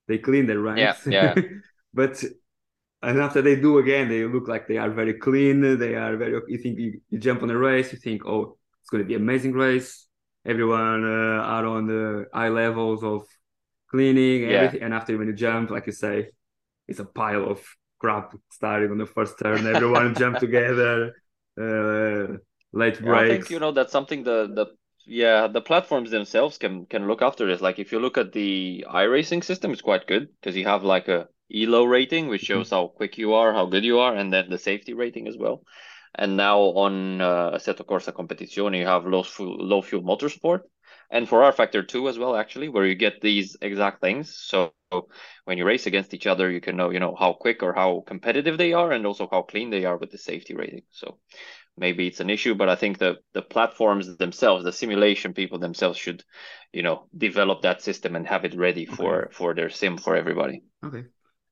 [0.07, 1.35] they clean their ranks yeah.
[1.95, 2.23] but
[3.03, 6.41] and after they do again they look like they are very clean they are very
[6.49, 9.15] you think you, you jump on a race you think oh it's going to be
[9.15, 10.07] an amazing race
[10.47, 13.23] everyone uh, are on the high levels of
[13.91, 14.53] cleaning and Yeah.
[14.53, 16.29] everything and after when you jump like you say
[16.89, 17.63] it's a pile of
[18.01, 19.67] crap starting on the first turn.
[19.67, 21.15] Everyone jump together.
[21.61, 22.39] Uh,
[22.73, 23.05] late breaks.
[23.05, 24.67] Yeah, I think you know that's something the the
[25.05, 27.61] yeah the platforms themselves can can look after this.
[27.61, 31.09] Like if you look at the iRacing system, it's quite good because you have like
[31.09, 32.61] a elo rating which mm-hmm.
[32.61, 35.37] shows how quick you are, how good you are, and then the safety rating as
[35.37, 35.63] well.
[36.15, 40.63] And now on uh, Assetto Corsa Competizione, you have low fuel, low fuel motorsport,
[41.11, 44.35] and for rFactor 2 as well, actually, where you get these exact things.
[44.35, 44.73] So
[45.45, 48.05] when you race against each other, you can know, you know, how quick or how
[48.07, 50.83] competitive they are, and also how clean they are with the safety rating.
[50.91, 51.19] So
[51.77, 55.99] maybe it's an issue, but I think the the platforms themselves, the simulation people themselves,
[55.99, 56.25] should,
[56.73, 60.63] you know, develop that system and have it ready for for their sim for everybody.
[60.85, 61.05] Okay.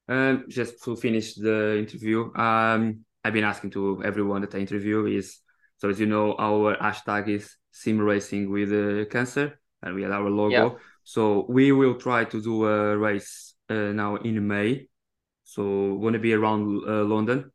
[0.09, 5.07] Um, just to finish the interview, um, I've been asking to everyone that I interview
[5.07, 5.41] is
[5.79, 10.13] so as you know, our hashtag is sim racing with uh, cancer, and we have
[10.13, 10.51] our logo.
[10.51, 10.71] Yeah.
[11.05, 14.89] So we will try to do a race uh, now in May.
[15.45, 17.53] So we're gonna be around uh, London.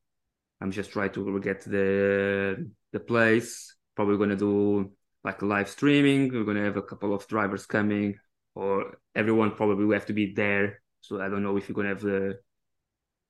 [0.61, 3.75] I'm just trying to get the the place.
[3.95, 4.91] Probably gonna do
[5.23, 6.31] like live streaming.
[6.31, 8.19] We're gonna have a couple of drivers coming,
[8.53, 10.81] or everyone probably will have to be there.
[11.01, 12.39] So I don't know if you're gonna have the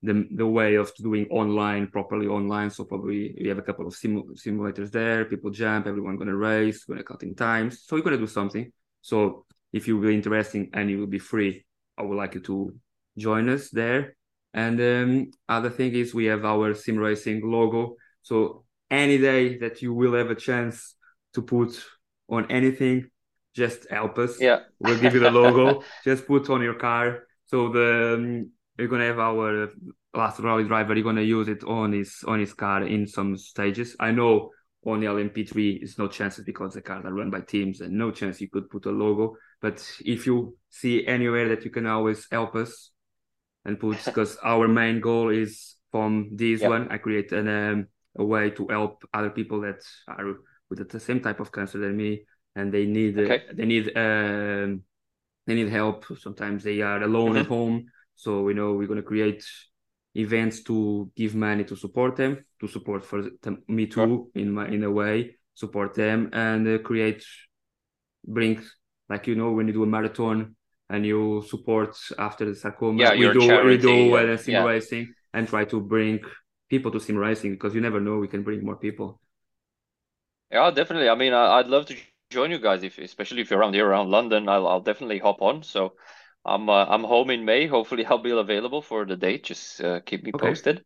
[0.03, 2.69] the the way of doing online properly online.
[2.69, 5.25] So probably we have a couple of simu- simulators there.
[5.25, 5.87] People jump.
[5.87, 6.85] Everyone gonna race.
[6.85, 7.83] Gonna cut in times.
[7.85, 8.71] So we're gonna do something.
[9.01, 11.65] So if you will be interested and you will be free,
[11.97, 12.73] I would like you to
[13.17, 14.15] join us there.
[14.53, 17.95] And um, other thing is we have our sim racing logo.
[18.21, 20.95] So any day that you will have a chance
[21.33, 21.81] to put
[22.27, 23.09] on anything,
[23.55, 24.39] just help us.
[24.41, 25.83] Yeah, we'll give you the logo.
[26.03, 27.23] just put on your car.
[27.51, 29.69] So the um, we're gonna have our
[30.13, 30.95] last rally driver.
[30.95, 33.93] You're gonna use it on his on his car in some stages.
[33.99, 34.51] I know
[34.85, 38.09] on the LMP3 is no chances because the cars are run by teams and no
[38.09, 39.35] chance you could put a logo.
[39.61, 42.91] But if you see anywhere that you can always help us
[43.65, 46.69] and put because our main goal is from this yep.
[46.69, 46.87] one.
[46.89, 47.87] I create an um,
[48.17, 50.35] a way to help other people that are
[50.69, 52.23] with the same type of cancer than me
[52.55, 53.43] and they need okay.
[53.49, 54.83] uh, they need um,
[55.55, 56.05] they need help.
[56.17, 57.37] Sometimes they are alone mm-hmm.
[57.37, 57.85] at home
[58.21, 59.43] so we know we're going to create
[60.13, 64.67] events to give money to support them, to support for them, me too in my
[64.67, 67.25] in a way, support them and uh, create,
[68.23, 68.61] bring
[69.09, 70.55] like you know when you do a marathon
[70.87, 74.63] and you support after the sarcoma, yeah, we do charity, we do uh, sim yeah.
[74.65, 76.19] racing and try to bring
[76.69, 79.19] people to sim racing because you never know we can bring more people.
[80.51, 81.09] Yeah, definitely.
[81.09, 81.95] I mean, I'd love to
[82.31, 84.49] join you guys if, especially if you're around here around London.
[84.49, 85.63] I'll I'll definitely hop on.
[85.63, 85.93] So
[86.45, 87.67] I'm uh, I'm home in May.
[87.67, 89.43] Hopefully, I'll be available for the date.
[89.43, 90.47] Just uh, keep me okay.
[90.47, 90.83] posted.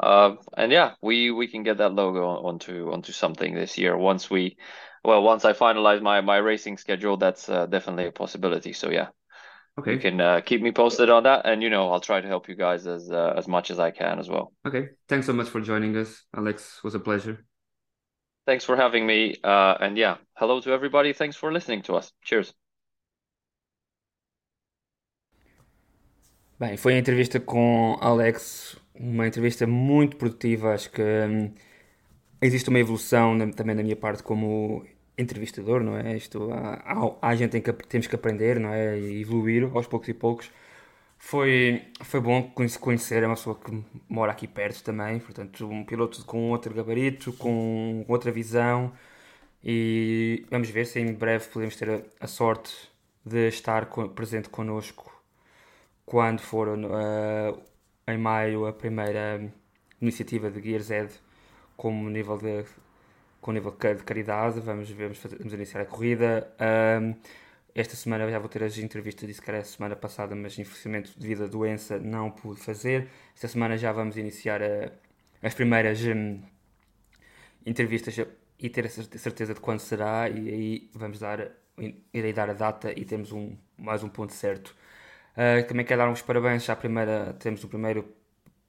[0.00, 4.30] Uh, and yeah, we we can get that logo onto onto something this year once
[4.30, 4.56] we,
[5.04, 7.16] well, once I finalize my my racing schedule.
[7.16, 8.72] That's uh, definitely a possibility.
[8.72, 9.08] So yeah,
[9.78, 12.28] okay, you can uh, keep me posted on that, and you know I'll try to
[12.28, 14.52] help you guys as uh, as much as I can as well.
[14.66, 16.78] Okay, thanks so much for joining us, Alex.
[16.78, 17.47] It was a pleasure.
[18.48, 19.36] Thanks for having me.
[19.44, 21.12] and yeah, hello to everybody.
[21.12, 22.14] Thanks for listening to us.
[22.24, 22.54] Cheers.
[26.58, 30.72] Bem, foi a entrevista com Alex, uma entrevista muito produtiva.
[30.72, 31.52] Acho que hum,
[32.40, 34.82] existe uma evolução na, também da minha parte como
[35.18, 36.16] entrevistador, não é?
[36.16, 38.98] Isto, há, há, gente tem que temos que aprender, não é?
[38.98, 40.50] E evoluir aos poucos e poucos.
[41.18, 42.50] Foi, foi bom
[42.80, 47.32] conhecer, é uma pessoa que mora aqui perto também, portanto, um piloto com outro gabarito,
[47.34, 48.92] com outra visão.
[49.62, 52.72] E vamos ver se em breve podemos ter a, a sorte
[53.24, 55.12] de estar presente connosco
[56.06, 57.62] quando for uh,
[58.06, 59.52] em maio a primeira
[60.00, 61.12] iniciativa de Gears Ed
[61.76, 62.64] como nível de
[63.40, 66.52] com nível de caridade, vamos, vamos, fazer, vamos iniciar a corrida.
[67.00, 67.14] Um,
[67.80, 71.12] esta semana já vou ter as entrevistas, disse que era a semana passada, mas infelizmente
[71.16, 73.08] devido à doença não pude fazer.
[73.34, 74.90] Esta semana já vamos iniciar a,
[75.40, 76.42] as primeiras um,
[77.64, 78.16] entrevistas
[78.58, 81.52] e ter a certeza de quando será e aí vamos dar,
[82.12, 84.74] irei dar a data e temos um, mais um ponto certo.
[85.36, 88.12] Uh, também quero dar uns parabéns à primeira, temos o primeiro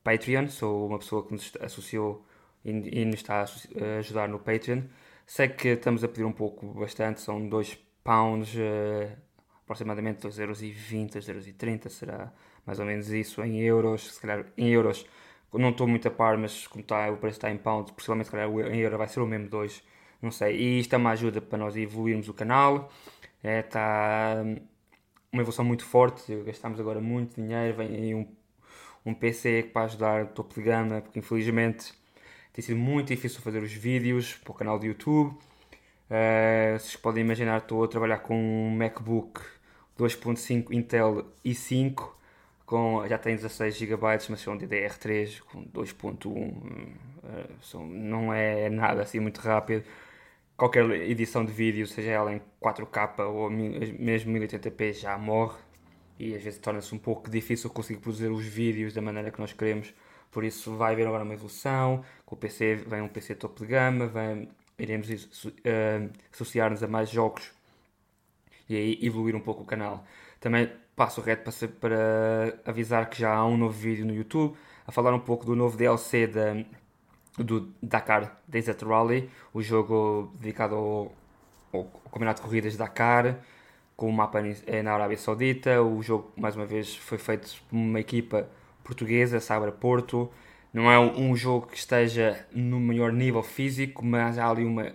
[0.04, 2.24] Patreon, sou uma pessoa que nos associou
[2.64, 4.84] e, e nos está a ajudar no Patreon.
[5.26, 9.16] Sei que estamos a pedir um pouco, bastante, são 2 pounds, uh,
[9.64, 12.32] aproximadamente 2,20€, 2,30€, será
[12.66, 15.06] mais ou menos isso em euros, se calhar em euros
[15.54, 18.32] não estou muito a par, mas como está, o preço está em pounds, possivelmente se
[18.32, 19.84] calhar em euro vai ser o mesmo 2,
[20.22, 20.56] não sei.
[20.56, 22.92] E isto é uma ajuda para nós evoluirmos o canal,
[23.44, 24.44] é, está
[25.32, 26.36] uma evolução muito forte.
[26.44, 27.78] Gastámos agora muito dinheiro.
[27.78, 28.28] Vem aí um,
[29.06, 31.94] um PC para ajudar topo de gama, porque infelizmente
[32.54, 35.38] tem sido muito difícil fazer os vídeos para o canal do YouTube.
[36.10, 39.42] Uh, vocês podem imaginar, estou a trabalhar com um MacBook
[39.98, 42.10] 2.5 Intel i5
[42.66, 49.20] com, já tem 16 GB, mas são DDR3 com 2.1, uh, não é nada assim
[49.20, 49.84] muito rápido.
[50.58, 55.58] Qualquer edição de vídeo, seja ela em 4K ou mesmo 1080p, já morre
[56.20, 59.54] e às vezes torna-se um pouco difícil conseguir produzir os vídeos da maneira que nós
[59.54, 59.94] queremos.
[60.30, 63.68] Por isso vai haver agora uma evolução, com o PC vem um PC topo de
[63.68, 64.50] gama, vem,
[64.80, 67.52] iremos uh, associar-nos a mais jogos
[68.68, 70.06] e aí evoluir um pouco o canal.
[70.40, 74.56] Também passo o reto para, para avisar que já há um novo vídeo no YouTube
[74.86, 76.56] a falar um pouco do novo DLC da,
[77.38, 81.14] do Dakar Desert Rally, o jogo dedicado ao,
[81.72, 83.40] ao Campeonato de Corridas Dakar,
[84.00, 85.82] com o mapa é na Arábia Saudita.
[85.84, 88.48] O jogo, mais uma vez, foi feito por uma equipa
[88.82, 90.32] portuguesa, Sabra Porto.
[90.74, 94.94] Não é um jogo que esteja no maior nível físico, mas há ali uma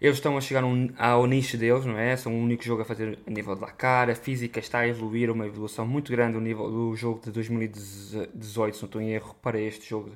[0.00, 0.62] eles estão a chegar
[0.98, 2.16] ao nicho deles, não é?
[2.16, 4.12] São o único jogo a fazer a nível da cara.
[4.12, 8.76] A física está a evoluir, uma evolução muito grande o nível do jogo de 2018,
[8.76, 10.12] se não estou em erro, para este jogo.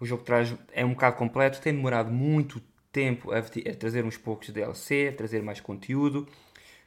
[0.00, 2.60] O jogo traz, é um bocado completo, tem demorado muito
[2.90, 6.26] tempo a, a trazer uns poucos DLC, a trazer mais conteúdo,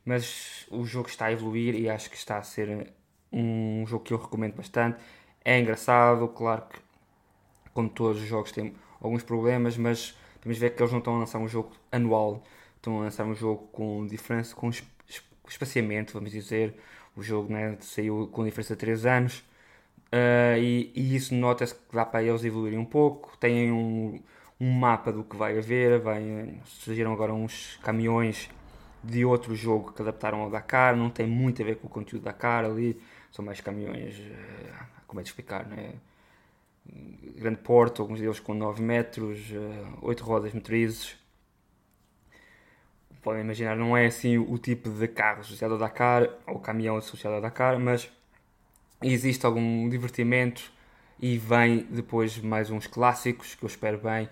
[0.03, 2.93] mas o jogo está a evoluir e acho que está a ser
[3.31, 4.97] um jogo que eu recomendo bastante.
[5.45, 6.79] É engraçado, claro que,
[7.73, 10.15] como todos os jogos, tem alguns problemas, mas
[10.45, 12.43] Temos de ver que eles não estão a lançar um jogo anual,
[12.75, 14.69] estão a lançar um jogo com diferença, com
[15.49, 16.75] espaciamento, vamos dizer.
[17.17, 19.39] O jogo né, saiu com diferença de 3 anos
[20.13, 23.35] uh, e, e, isso nota-se que dá para eles evoluírem um pouco.
[23.39, 24.21] Têm um,
[24.61, 28.47] um mapa do que vai haver, vai, surgiram agora uns caminhões
[29.03, 32.21] de outro jogo que adaptaram ao Dakar, não tem muito a ver com o conteúdo
[32.21, 35.93] da Dakar ali, são mais caminhões, uh, como é de explicar, né?
[37.37, 39.39] grande porte, alguns deles com 9 metros,
[40.01, 41.15] 8 eh, rodas motrizes.
[43.23, 47.37] Podem imaginar, não é assim o tipo de carro associado ao Dakar, ou caminhão associado
[47.37, 48.11] ao Dakar, mas
[49.01, 50.71] existe algum divertimento
[51.19, 54.29] e vem depois mais uns clássicos que eu espero bem.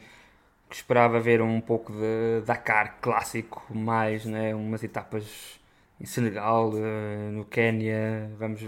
[0.70, 5.60] Que esperava ver um pouco de Dakar clássico, mais né, umas etapas
[6.00, 8.62] em Senegal, eh, no Quénia, vamos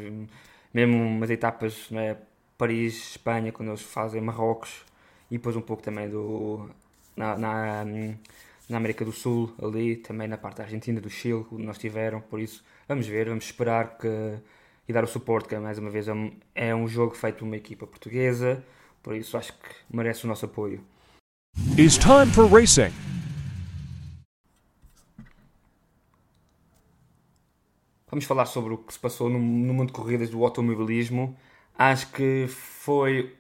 [0.76, 2.18] mesmo umas etapas né,
[2.58, 4.84] Paris, Espanha, quando eles fazem Marrocos
[5.32, 6.70] e depois um pouco também do
[7.16, 11.64] na, na, na, América do Sul, ali, também na parte da Argentina, do Chile, onde
[11.64, 14.38] nós tiveram, por isso vamos ver, vamos esperar que
[14.88, 17.46] e dar o suporte, que mais uma vez é um, é um jogo feito por
[17.46, 18.62] uma equipa portuguesa,
[19.02, 20.84] por isso acho que merece o nosso apoio.
[21.80, 23.15] It's time for racing.
[28.16, 31.36] Vamos falar sobre o que se passou no, no mundo de corridas do automobilismo
[31.78, 33.36] Acho que foi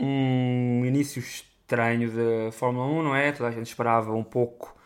[0.00, 3.30] um início estranho da Fórmula 1, não é?
[3.30, 4.76] Toda a gente esperava um pouco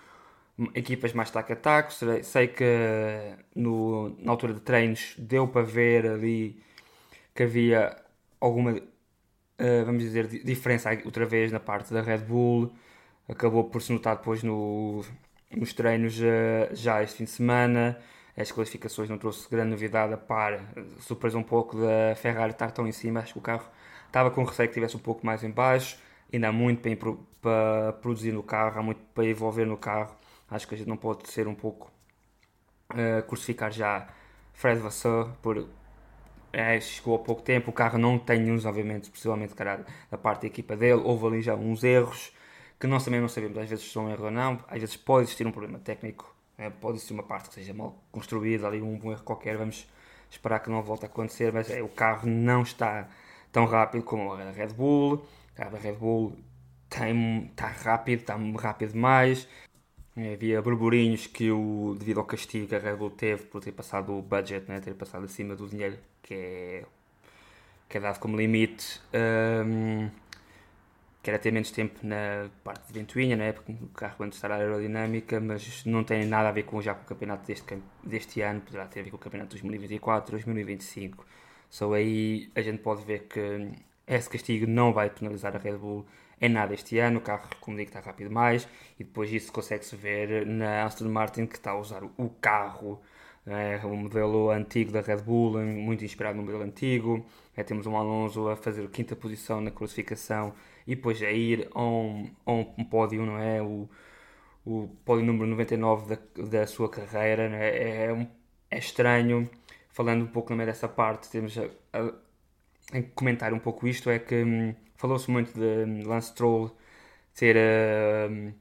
[0.74, 1.90] equipas mais tac a taco.
[2.22, 6.62] Sei que no, na altura de treinos deu para ver ali
[7.34, 7.96] que havia
[8.38, 12.70] alguma, uh, vamos dizer, diferença outra vez na parte da Red Bull.
[13.26, 15.02] Acabou por se notar depois no,
[15.56, 17.98] nos treinos uh, já este fim de semana
[18.36, 20.60] as classificações não trouxe grande novidade a par,
[21.00, 23.64] surpresa um pouco da Ferrari estar tão em cima, acho que o carro
[24.06, 25.98] estava com receio que estivesse um pouco mais em baixo,
[26.32, 30.16] ainda há muito para, para, produzir no carro, há muito para envolver no carro,
[30.50, 31.90] acho que a gente não pode ser um pouco
[32.90, 34.08] uh, crucificar já
[34.54, 35.66] Fred Vasseur por
[36.52, 40.42] é, chegou há pouco tempo, o carro não tem uns, obviamente, possivelmente cara, da parte
[40.42, 42.32] da equipa dele, houve ali já uns erros
[42.78, 45.46] que nós também não sabemos, às vezes são erros ou não, às vezes pode existir
[45.46, 49.12] um problema técnico é, pode ser uma parte que seja mal construída, ali um, um
[49.12, 49.86] erro qualquer, vamos
[50.30, 53.09] esperar que não volte a acontecer, mas é, o carro não está
[53.50, 56.36] tão rápido como a Red Bull, o carro da Red Bull
[56.88, 59.48] tem, está rápido, está rápido demais.
[60.16, 63.72] É, havia burburinhos que o, devido ao castigo que a Red Bull teve por ter
[63.72, 66.84] passado o budget, né, ter passado acima do dinheiro que é,
[67.88, 69.00] que é dado como limite,
[69.66, 70.11] um,
[71.22, 73.52] quer ter menos tempo na parte de ventoinha, não é?
[73.52, 77.02] Porque o carro quando está aerodinâmica, mas não tem nada a ver com já com
[77.04, 81.26] o campeonato deste, deste ano, poderá ter a ver com o campeonato de 2024, 2025.
[81.70, 83.70] Só aí a gente pode ver que
[84.06, 86.04] esse castigo não vai penalizar a Red Bull
[86.40, 88.66] em nada este ano, o carro, como digo, está rápido mais,
[88.98, 93.00] e depois isso consegue-se ver na Aston Martin que está a usar o carro
[93.46, 97.26] é o modelo antigo da Red Bull, muito inspirado no modelo antigo.
[97.56, 100.54] É, temos um Alonso a fazer a quinta posição na classificação
[100.86, 103.62] e depois a ir a um, a um pódio, não é?
[103.62, 103.88] O,
[104.64, 107.68] o pódio número 99 da, da sua carreira, não é?
[107.68, 108.28] É,
[108.70, 109.48] é estranho.
[109.90, 114.18] Falando um pouco também dessa parte, temos a, a, a comentar um pouco isto: é
[114.18, 116.76] que hum, falou-se muito de Lance Stroll
[117.34, 117.56] ter.
[117.56, 118.54] Uh,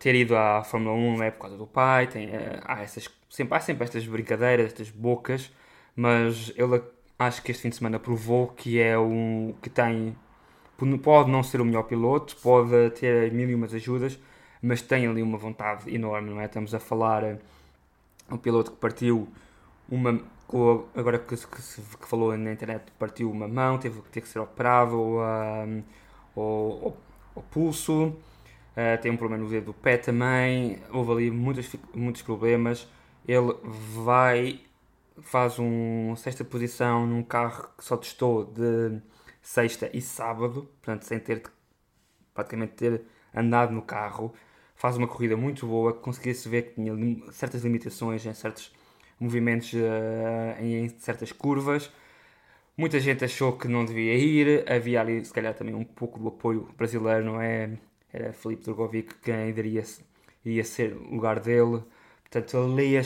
[0.00, 3.56] ter ido à Fórmula 1 é por causa do pai, tem, uh, há, essas, sempre,
[3.56, 5.52] há sempre estas brincadeiras, estas bocas,
[5.94, 6.82] mas ele
[7.18, 10.16] acho que este fim de semana provou que é um que tem
[11.02, 14.18] pode não ser o melhor piloto, pode ter mil e umas ajudas,
[14.62, 16.46] mas tem ali uma vontade enorme, não é?
[16.46, 17.38] Estamos a falar eh,
[18.30, 19.28] um piloto que partiu
[19.88, 20.20] uma
[20.94, 24.38] agora que, que, que, falou na internet partiu uma mão, teve que ter que ser
[24.38, 25.82] operado um,
[26.36, 26.94] o,
[27.34, 32.22] o, pulso, uh, tem um problema no dedo do pé também, houve ali muitos, muitos
[32.22, 32.88] problemas.
[33.26, 33.54] Ele
[33.94, 34.60] vai,
[35.22, 39.00] faz um sexta posição num carro que só testou de
[39.44, 41.42] sexta e sábado, portanto, sem ter
[42.32, 43.02] praticamente ter
[43.34, 44.34] andado no carro.
[44.74, 46.92] Faz uma corrida muito boa, conseguia-se ver que tinha
[47.30, 48.72] certas limitações em certos
[49.20, 51.92] movimentos uh, em certas curvas.
[52.76, 56.28] Muita gente achou que não devia ir, havia ali se calhar também um pouco do
[56.28, 57.78] apoio brasileiro, não é?
[58.12, 59.84] Era Felipe Drogovic quem iria,
[60.44, 61.82] iria ser o lugar dele.
[62.22, 62.96] Portanto, ali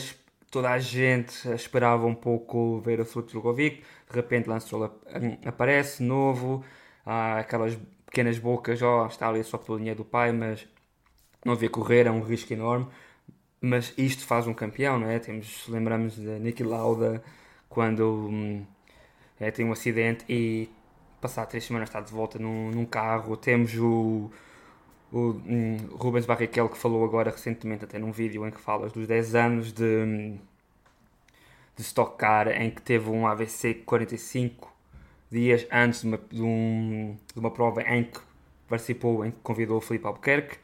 [0.51, 4.99] toda a gente esperava um pouco ver o Drogovic, de repente Lance Stroll
[5.45, 6.63] aparece, novo,
[7.05, 10.67] há aquelas pequenas bocas, ó, está ali só pela linha do pai, mas
[11.45, 12.87] não devia correr, é um risco enorme
[13.61, 15.19] mas isto faz um campeão, não é?
[15.19, 17.23] Temos, lembramos de Niki Lauda
[17.67, 18.65] quando hum,
[19.39, 20.69] é, tem um acidente e
[21.21, 23.35] passar três semanas está de volta num, num carro.
[23.37, 24.31] Temos o,
[25.11, 29.07] o um, Rubens Barrichello que falou agora recentemente até num vídeo em que fala dos
[29.07, 30.37] 10 anos de, hum,
[31.75, 34.71] de Stock Car em que teve um AVC 45
[35.31, 38.19] dias antes de uma, de, um, de uma prova em que
[38.67, 40.57] participou, em que convidou o Felipe Albuquerque.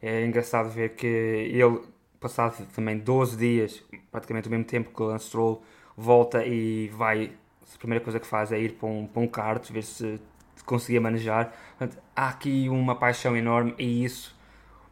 [0.00, 1.80] É engraçado ver que ele
[2.20, 5.62] passado também 12 dias, praticamente o mesmo tempo que o Lance Stroll
[5.96, 7.32] volta e vai,
[7.74, 10.20] a primeira coisa que faz é ir para um, para um kart, ver se
[10.68, 11.52] conseguia manejar.
[11.78, 14.36] Portanto, há aqui uma paixão enorme e isso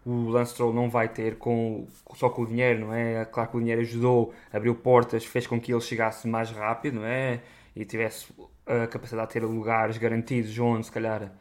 [0.07, 3.25] o Lance Stroll não vai ter com, só com o dinheiro, não é?
[3.25, 7.07] Claro que o dinheiro ajudou, abriu portas, fez com que ele chegasse mais rápido, não
[7.07, 7.43] é?
[7.75, 8.33] E tivesse
[8.65, 11.33] a capacidade de ter lugares garantidos onde, se calhar,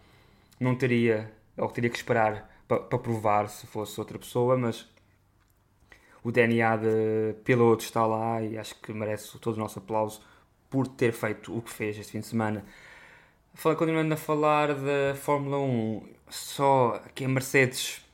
[0.59, 4.89] não teria, ou teria que esperar para, para provar se fosse outra pessoa, mas
[6.23, 10.21] o DNA de piloto está lá e acho que merece todo o nosso aplauso
[10.71, 12.65] por ter feito o que fez este fim de semana.
[13.75, 18.05] Continuando a falar da Fórmula 1, só que a Mercedes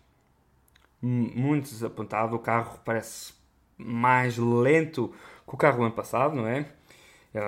[1.01, 3.33] muito desapontado, o carro parece
[3.77, 5.13] mais lento
[5.47, 6.65] que o carro ano passado, não é?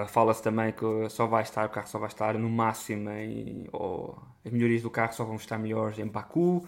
[0.08, 4.18] Fala-se também que só vai estar, o carro só vai estar no máximo em, ou
[4.46, 6.68] as melhorias do carro só vão estar melhores em Baku,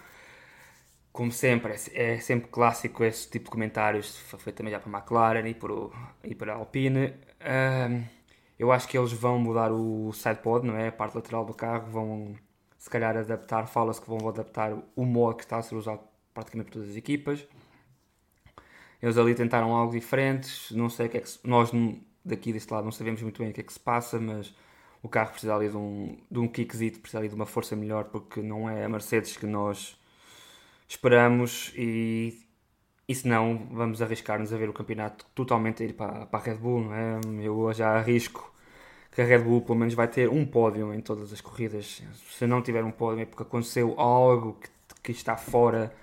[1.11, 4.99] como sempre, é, é, sempre clássico esse tipo de comentários, foi também já para a
[4.99, 7.13] McLaren e para, o, e para a Alpine.
[8.57, 10.87] Eu acho que eles vão mudar o sidepod, não é?
[10.89, 12.35] A parte lateral do carro, vão
[12.77, 16.01] se calhar adaptar, fala-se que vão adaptar o modo que está a ser usado
[16.33, 17.45] praticamente por todas as equipas.
[19.01, 21.71] Eles ali tentaram algo diferente, não sei o que é que se, nós
[22.23, 24.53] daqui deste lado não sabemos muito bem o que é que se passa, mas
[25.01, 28.05] o carro precisa ali de um, de um kickzito, precisa ali de uma força melhor,
[28.05, 29.97] porque não é a Mercedes que nós
[30.87, 32.44] esperamos e,
[33.07, 36.55] e se não, vamos arriscar-nos a ver o campeonato totalmente ir para, para a Red
[36.55, 37.19] Bull, não é?
[37.43, 38.51] Eu já arrisco
[39.11, 42.01] que a Red Bull pelo menos vai ter um pódio em todas as corridas.
[42.31, 44.69] Se não tiver um pódio é porque aconteceu algo que,
[45.03, 45.93] que está fora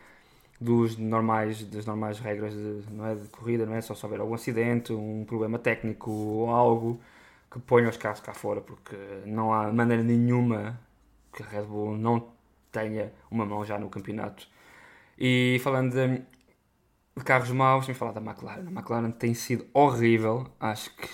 [0.60, 3.80] dos normais, das normais regras de, não é, de corrida, não é?
[3.80, 7.00] Só se houver algum acidente, um problema técnico ou algo
[7.50, 8.96] que ponha os carros cá fora, porque
[9.26, 10.78] não há maneira nenhuma
[11.32, 12.28] que a Red Bull não
[12.70, 14.48] tenha uma mão já no campeonato
[15.18, 15.92] e falando
[17.16, 18.66] de carros maus, vamos falar da McLaren.
[18.66, 21.08] A McLaren tem sido horrível, acho que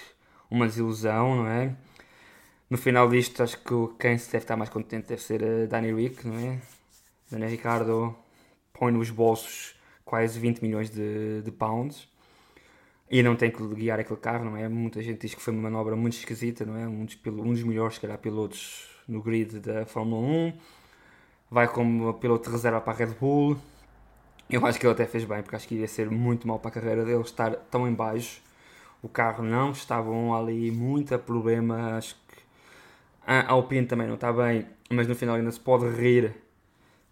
[0.50, 1.74] uma desilusão, não é?
[2.70, 5.92] No final disto, acho que quem se deve estar mais contente deve ser a Danny
[5.92, 6.60] Rick, não é?
[7.30, 8.16] Daniel Ricardo
[8.72, 9.74] põe nos bolsos
[10.04, 12.08] quase 20 milhões de, de pounds
[13.10, 14.68] e não tem que guiar aquele carro, não é?
[14.68, 16.86] Muita gente diz que foi uma manobra muito esquisita, não é?
[16.86, 20.52] Um dos, um dos melhores, se calhar, pilotos no grid da Fórmula 1.
[21.50, 23.58] Vai como piloto de reserva para a Red Bull
[24.50, 26.70] eu acho que ele até fez bem, porque acho que iria ser muito mal para
[26.70, 28.40] a carreira dele estar tão em baixo.
[29.02, 31.96] O carro não estava ali, muito problema.
[31.96, 32.42] Acho que
[33.26, 36.34] a Alpine também não está bem, mas no final ainda se pode rir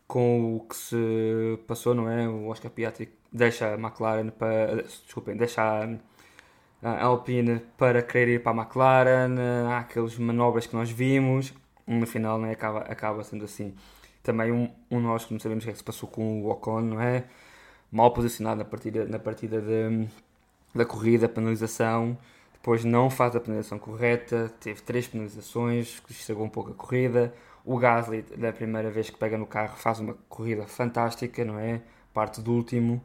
[0.07, 2.29] com o que se passou, não é?
[2.29, 4.83] O Oscar Piastri deixa a McLaren para.
[4.83, 5.63] Desculpem, deixa
[6.83, 9.37] a Alpine para querer ir para a McLaren.
[9.71, 11.53] Há aquelas manobras que nós vimos,
[11.87, 13.75] no final né, acaba, acaba sendo assim
[14.27, 16.51] também um, um nós que não sabemos o que é que se passou com o
[16.51, 17.25] Ocon, não é?
[17.93, 20.09] Mal posicionado na partida, na partida de,
[20.75, 22.19] da corrida, penalização,
[22.53, 27.33] depois não faz a penalização correta, teve três penalizações, estragou um pouco a corrida.
[27.65, 31.81] O Gasly, da primeira vez que pega no carro, faz uma corrida fantástica, não é?
[32.13, 33.01] Parte do último.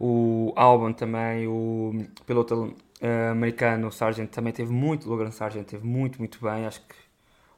[0.00, 5.86] O Albon também, o piloto uh, americano, o Sargent, também teve muito, Logan Sargent teve
[5.86, 6.66] muito, muito bem.
[6.66, 6.94] Acho que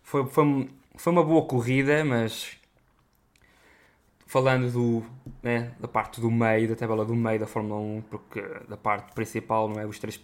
[0.02, 2.56] foi, foi, foi uma boa corrida, mas
[4.26, 5.02] falando do,
[5.42, 9.14] né, da parte do meio, da tabela do meio da Fórmula 1, porque da parte
[9.14, 9.86] principal, não é?
[9.86, 10.20] Os três,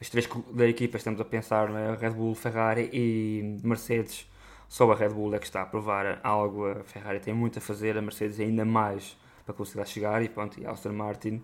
[0.00, 1.94] as três da equipa estamos a pensar, não é?
[1.94, 4.26] Red Bull, Ferrari e Mercedes.
[4.68, 7.62] Só a Red Bull é que está a provar algo, a Ferrari tem muito a
[7.62, 11.40] fazer, a Mercedes ainda mais para conseguir chegar e pronto, e a Aston Martin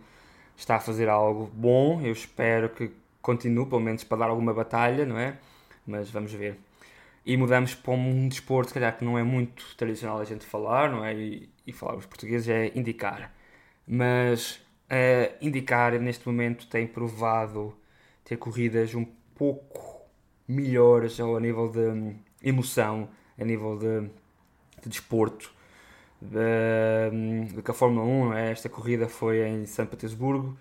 [0.56, 2.90] está a fazer algo bom, eu espero que
[3.20, 5.38] continue, pelo menos para dar alguma batalha, não é?
[5.86, 6.58] Mas vamos ver.
[7.24, 10.90] E mudamos para um desporto, se calhar, que não é muito tradicional a gente falar,
[10.90, 11.14] não é?
[11.14, 13.32] E, e falar portugueses é indicar.
[13.86, 14.56] Mas
[14.90, 17.76] uh, indicar, neste momento, tem provado
[18.24, 19.04] ter corridas um
[19.34, 20.02] pouco
[20.48, 23.08] melhores ao nível de hum, emoção,
[23.38, 24.08] a nível de,
[24.82, 25.52] de desporto
[27.52, 28.34] do que a Fórmula 1.
[28.34, 28.50] É?
[28.52, 30.56] Esta corrida foi em São Petersburgo,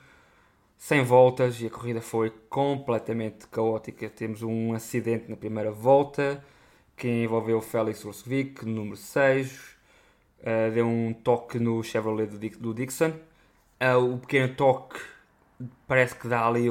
[0.82, 4.10] sem voltas e a corrida foi completamente caótica.
[4.10, 6.44] Temos um acidente na primeira volta
[6.98, 9.76] que envolveu o Félix Roscovic, número 6, uh,
[10.42, 12.26] eh, deu um toque no Chevrolet
[12.58, 13.12] do, Dixon.
[13.80, 15.00] Uh, o pequeno toque
[15.88, 16.68] parece que dá ali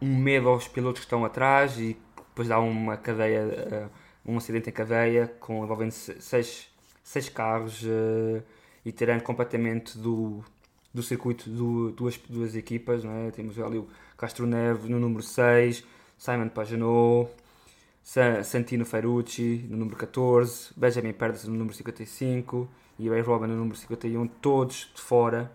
[0.00, 3.90] um medo aos pilotos que estão atrás e depois dá uma cadeia,
[4.24, 6.70] uh, um acidente em cadeia com envolvendo seis
[7.04, 7.84] seis carros
[8.84, 10.42] e tirando completamente do,
[10.92, 13.04] do circuito duas, duas equipas.
[13.04, 13.30] Não é?
[13.30, 15.84] Temos ali o Castro Neves no número 6,
[16.16, 17.28] Simon Pagenaud,
[18.42, 22.68] Santino Ferrucci no número 14, Benjamin Perdas no número 55
[22.98, 25.50] e Ray Robin no número 51, todos de fora.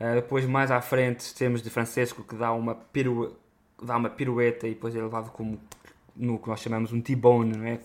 [0.00, 3.36] Uh, depois mais à frente temos de Francesco que dá uma, piru...
[3.82, 5.58] dá uma pirueta e depois é levado como
[6.16, 7.80] no que nós chamamos um T-bone, não é?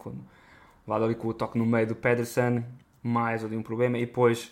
[0.87, 2.65] Levado ali com o toque no meio do Pedersen,
[3.01, 4.51] mais ali um problema, e depois,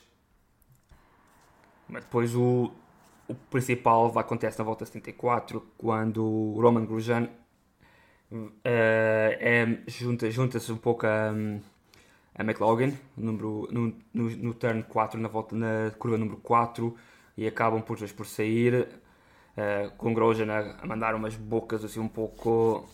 [1.99, 2.71] depois o,
[3.27, 7.29] o principal acontece na volta 74, quando o Roman Grosjean
[8.31, 11.31] uh, é, junta-se junta um pouco a,
[12.35, 16.95] a McLaughlin, número, no, no, no turn 4, na, volta, na curva número 4,
[17.37, 18.87] e acabam por, por sair,
[19.57, 22.87] uh, com Grosjean a, a mandar umas bocas assim um pouco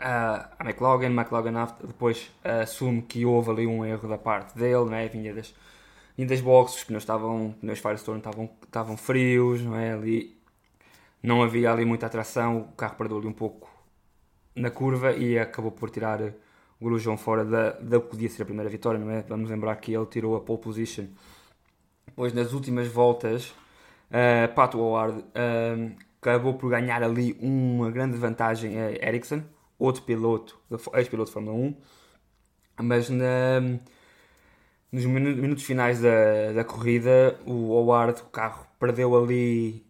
[0.00, 1.52] a McLaughlin, McLaughlin
[1.84, 5.06] depois assume que houve ali um erro da parte dele, não é?
[5.08, 5.54] vinha das,
[6.20, 9.92] vinha das boxes, os pneus estavam, pneus Firestone estavam, estavam frios, não é?
[9.92, 10.36] Ali
[11.22, 13.70] não havia ali muita atração, o carro perdeu ali um pouco
[14.54, 16.20] na curva e acabou por tirar
[16.78, 19.22] o Grosjean fora da, da que podia ser a primeira vitória, não é?
[19.22, 21.06] Vamos lembrar que ele tirou a pole position.
[22.06, 23.54] Depois nas últimas voltas,
[24.10, 29.42] uh, Pato Howard uh, acabou por ganhar ali uma grande vantagem a Ericsson,
[29.78, 30.58] outro piloto,
[30.94, 31.76] ex-piloto de Fórmula 1,
[32.82, 33.78] mas na,
[34.92, 39.84] nos minutos finais da, da corrida, o Howard, o carro, perdeu ali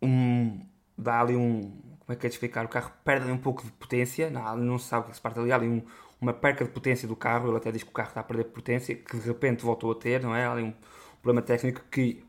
[0.00, 0.60] um.
[0.96, 1.80] dá ali um.
[2.00, 2.64] Como é que é de explicar?
[2.64, 5.22] O carro perde ali um pouco de potência, não, não se sabe o que se
[5.22, 5.82] parte ali, há ali um,
[6.20, 8.44] uma perca de potência do carro, ele até diz que o carro está a perder
[8.44, 10.46] potência, que de repente voltou a ter, não é?
[10.46, 10.74] Há ali um
[11.22, 12.24] problema técnico que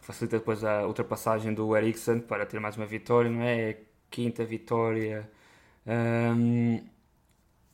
[0.00, 3.70] facilita depois a ultrapassagem do Ericsson para ter mais uma vitória, não é?
[3.70, 5.28] é quinta vitória
[5.88, 6.82] um,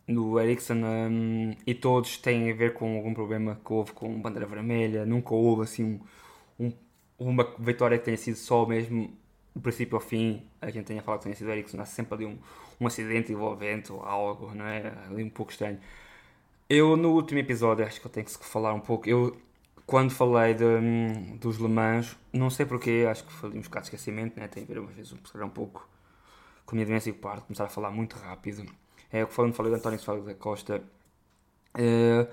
[0.08, 4.46] do Ericsson um, e todos têm a ver com algum problema que houve com bandeira
[4.46, 6.00] vermelha, nunca houve assim
[6.58, 6.72] um,
[7.18, 9.10] uma vitória que tenha sido só mesmo
[9.54, 12.26] do princípio ao fim, a gente tenha falado que tenha sido Ericsson, há sempre ali
[12.26, 12.38] um,
[12.80, 14.92] um acidente envolvente ou algo, não é?
[15.08, 15.78] Ali um pouco estranho.
[16.68, 19.36] Eu no último episódio, acho que eu tenho que falar um pouco, eu
[19.86, 23.84] quando falei de, hum, dos Le Mans, não sei porquê, acho que falei um bocado
[23.84, 24.48] de esquecimento, né?
[24.48, 25.88] tem a ver às vezes um pouco
[26.64, 28.64] com a minha doença e parte, começar a falar muito rápido.
[29.14, 30.82] É que falando, falei do António Félix da Costa.
[31.76, 32.26] Uh,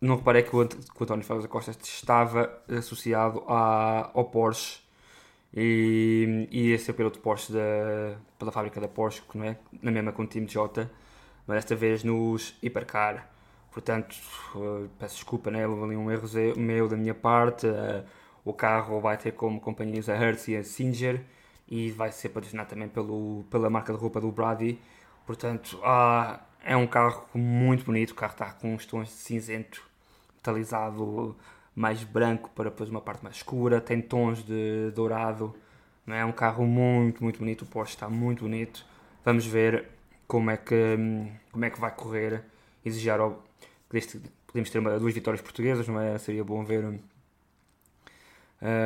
[0.00, 4.80] não reparei que o, que o António Félix da Costa estava associado à, ao Porsche
[5.54, 9.56] e, e esse é o piloto Porsche da, pela fábrica da Porsche, não é?
[9.80, 10.90] na mesma com o time J,
[11.46, 13.30] mas desta vez nos Hipercar.
[13.70, 14.16] Portanto,
[14.56, 15.64] uh, peço desculpa, né?
[15.64, 17.68] houve ali um erro meu da minha parte.
[17.68, 18.04] Uh,
[18.44, 21.22] o carro vai ter como companhias a Hertz e a Singer
[21.68, 24.76] e vai ser patrocinado também pelo, pela marca de roupa do Brady.
[25.26, 25.80] Portanto,
[26.64, 28.12] é um carro muito bonito.
[28.12, 29.82] O carro está com uns tons de cinzento
[30.36, 31.36] metalizado
[31.74, 33.80] mais branco para depois uma parte mais escura.
[33.80, 35.54] Tem tons de dourado.
[36.06, 36.20] É?
[36.20, 37.62] é um carro muito, muito bonito.
[37.62, 38.86] O Porsche está muito bonito.
[39.24, 39.86] Vamos ver
[40.28, 40.96] como é que,
[41.50, 42.42] como é que vai correr.
[42.84, 43.42] Exigir ao,
[44.46, 46.16] podemos ter uma, duas vitórias portuguesas, não é?
[46.18, 47.00] Seria bom ver uh,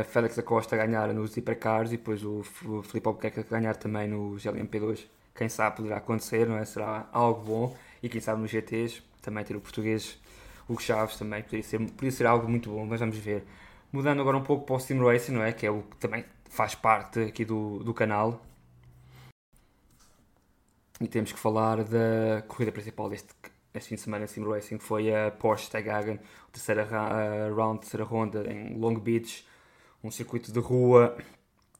[0.04, 5.06] Félix Acosta ganhar nos hipercars e depois o, o Filipe Albuquerque ganhar também nos LMP2.
[5.34, 6.64] Quem sabe poderá acontecer, não é?
[6.64, 7.76] Será algo bom.
[8.02, 10.18] E quem sabe nos GTs também ter o português
[10.68, 13.44] Hugo Chaves também poderia ser, poderia ser algo muito bom, mas vamos ver.
[13.92, 15.52] Mudando agora um pouco para o Sim Racing, não é?
[15.52, 18.40] Que é o que também faz parte aqui do, do canal.
[21.00, 23.28] E temos que falar da corrida principal deste,
[23.72, 26.20] deste fim de semana Sim Racing, foi a Porsche Tayhagen,
[26.52, 26.86] terceira
[27.54, 29.44] round, terceira ronda em Long Beach,
[30.04, 31.16] um circuito de rua,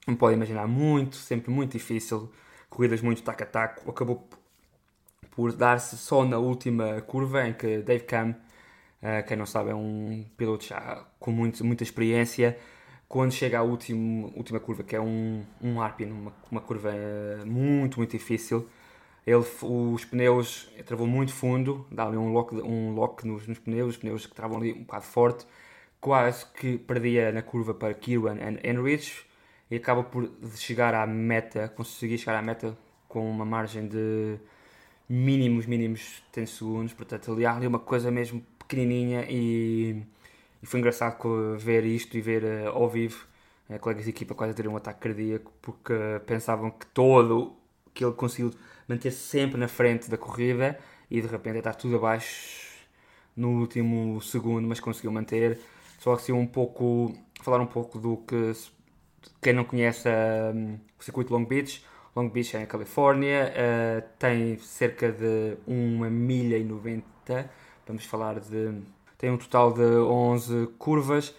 [0.07, 2.33] não pode imaginar muito, sempre muito difícil,
[2.71, 4.27] corridas muito tac a tac, acabou
[5.33, 9.75] por dar-se só na última curva em que Dave Cam, uh, quem não sabe, é
[9.75, 12.57] um piloto já com muito, muita experiência.
[13.09, 16.93] Quando chega à última, última curva, que é um, um Arpin, uma, uma curva
[17.45, 18.69] muito, muito difícil,
[19.27, 23.91] ele, os pneus travou muito fundo, dá ali um lock, um lock nos, nos pneus,
[23.91, 25.47] os pneus que travam ali um bocado forte,
[26.01, 29.30] quase que perdia na curva para Kirwan e Enrich
[29.71, 32.77] e acaba por chegar à meta, conseguir chegar à meta
[33.09, 34.39] com uma margem de
[35.09, 40.03] mínimos, mínimos 10 segundos, portanto ali há ali uma coisa mesmo pequenininha e,
[40.63, 41.17] e foi engraçado
[41.59, 43.27] ver isto e ver uh, ao vivo
[43.69, 45.93] uh, colegas de equipa quase a ter um ataque cardíaco porque
[46.27, 47.57] pensavam que todo
[47.93, 48.53] que ele conseguiu
[48.89, 50.79] manter-se sempre na frente da corrida
[51.11, 52.71] e de repente está tudo abaixo
[53.37, 55.59] no último segundo, mas conseguiu manter.
[55.99, 58.53] Só assim um pouco, falar um pouco do que
[59.41, 60.09] quem não conhece
[60.55, 66.11] um, o circuito Long Beach, Long Beach é na Califórnia, uh, tem cerca de 1
[66.11, 67.51] milha e 90,
[67.87, 68.83] vamos falar de.
[69.17, 71.35] tem um total de 11 curvas.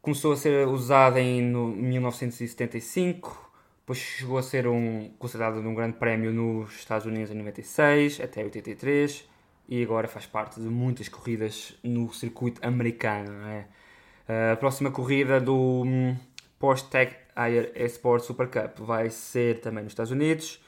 [0.00, 3.50] Começou a ser usada em no, 1975,
[3.80, 8.42] depois chegou a ser um, considerado um grande prémio nos Estados Unidos em 96 até
[8.44, 9.28] 83
[9.68, 13.32] e agora faz parte de muitas corridas no circuito americano.
[13.48, 13.66] É?
[14.52, 15.84] A próxima corrida do
[16.90, 20.60] Tech Air Esport Super Cup vai ser também nos Estados Unidos,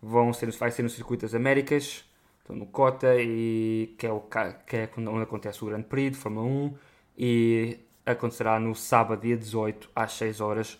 [0.00, 2.04] vão ser, vai ser no Circuito das Américas,
[2.42, 6.18] então no COTA, e, que, é o, que é onde acontece o Grande Prix de
[6.18, 6.74] Fórmula 1,
[7.18, 10.78] e acontecerá no sábado, dia 18, às 6 horas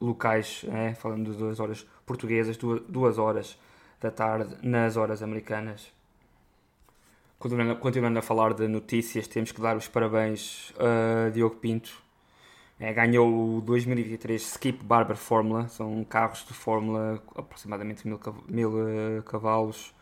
[0.00, 3.58] locais, é, falando de 2 horas portuguesas, 2 horas
[4.00, 5.92] da tarde nas horas americanas.
[7.38, 12.03] Continuando, continuando a falar de notícias, temos que dar os parabéns a Diogo Pinto,
[12.84, 19.22] é, ganhou o 2023 Skip Barber Fórmula, são carros de Fórmula aproximadamente mil, mil uh,
[19.22, 19.94] cavalos.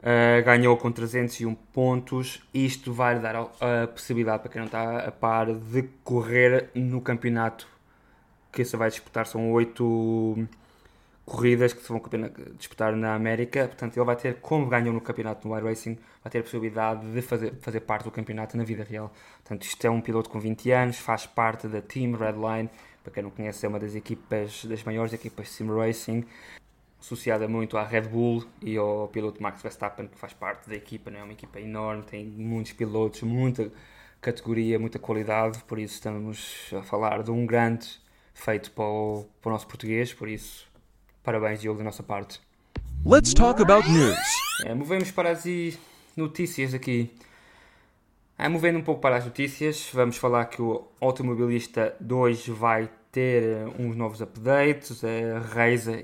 [0.00, 2.42] Uh, ganhou com 301 pontos.
[2.52, 7.00] Isto vai dar a, a, possibilidade para quem não está a par de correr no
[7.00, 7.66] campeonato
[8.52, 9.26] que se vai disputar.
[9.26, 10.46] São 8
[11.24, 12.02] corridas que se vão
[12.56, 13.66] disputar na América.
[13.68, 17.22] Portanto, ele vai ter, como ganhou no campeonato no iRacing, vai ter a possibilidade de
[17.22, 19.12] fazer, fazer parte do campeonato na vida real.
[19.36, 22.68] Portanto, isto é um piloto com 20 anos, faz parte da Team Redline.
[23.02, 26.24] Para quem não conhece, é uma das equipas, das maiores equipas de sim racing,
[27.00, 31.10] associada muito à Red Bull e ao piloto Max Verstappen, que faz parte da equipa.
[31.10, 31.18] Né?
[31.18, 33.72] É uma equipa enorme, tem muitos pilotos, muita
[34.20, 35.62] categoria, muita qualidade.
[35.64, 38.00] Por isso, estamos a falar de um grande
[38.32, 40.14] feito para o, para o nosso português.
[40.14, 40.71] Por isso,
[41.22, 42.40] Parabéns, Diogo, da nossa parte.
[43.06, 44.16] Let's talk about news.
[44.64, 45.44] É, movemos para as
[46.16, 47.14] notícias aqui.
[48.36, 53.42] É, movendo um pouco para as notícias, vamos falar que o Automobilista 2 vai ter
[53.44, 55.04] eh, uns novos updates.
[55.04, 56.02] É, Reisa,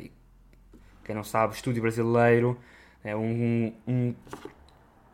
[1.04, 2.56] quem não sabe, estúdio brasileiro.
[3.02, 4.14] É um, um,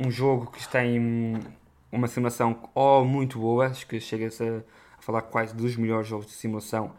[0.01, 1.41] um jogo que tem
[1.91, 3.69] uma simulação oh, muito boa.
[3.69, 4.63] Acho que chega-se a
[5.01, 6.93] falar quase dos melhores jogos de simulação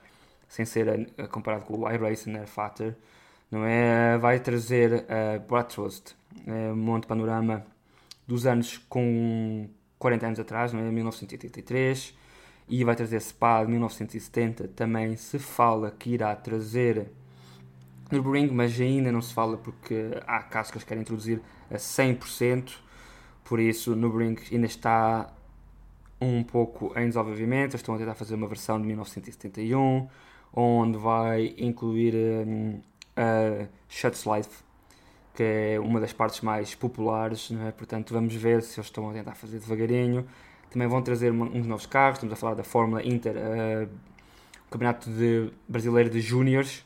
[0.56, 2.96] sem ser comparado com o iRacing Air Fatter,
[3.52, 4.18] não é?
[4.18, 6.14] Vai trazer a Bratwurst,
[6.48, 7.66] uh, Monte Panorama
[8.26, 9.68] dos anos com
[10.00, 10.90] 40 anos atrás, não é?
[10.90, 12.18] 1983,
[12.70, 14.70] e vai trazer Spa de 1970.
[14.70, 17.12] Também se fala que irá trazer
[18.10, 22.78] Nürburgring, mas ainda não se fala porque há cascas que querem introduzir a 100%,
[23.44, 25.34] por isso Nürburgring ainda está
[26.22, 27.76] um pouco em desenvolvimento.
[27.76, 30.08] Estão a tentar fazer uma versão de 1971
[30.56, 32.80] onde vai incluir um,
[33.16, 34.64] a Shutslife,
[35.34, 37.72] que é uma das partes mais populares, é?
[37.72, 40.26] portanto vamos ver se eles estão a tentar fazer devagarinho.
[40.70, 43.90] Também vão trazer uns novos carros, estamos a falar da Fórmula Inter, uh,
[44.68, 46.86] o Campeonato de, Brasileiro de Júniores,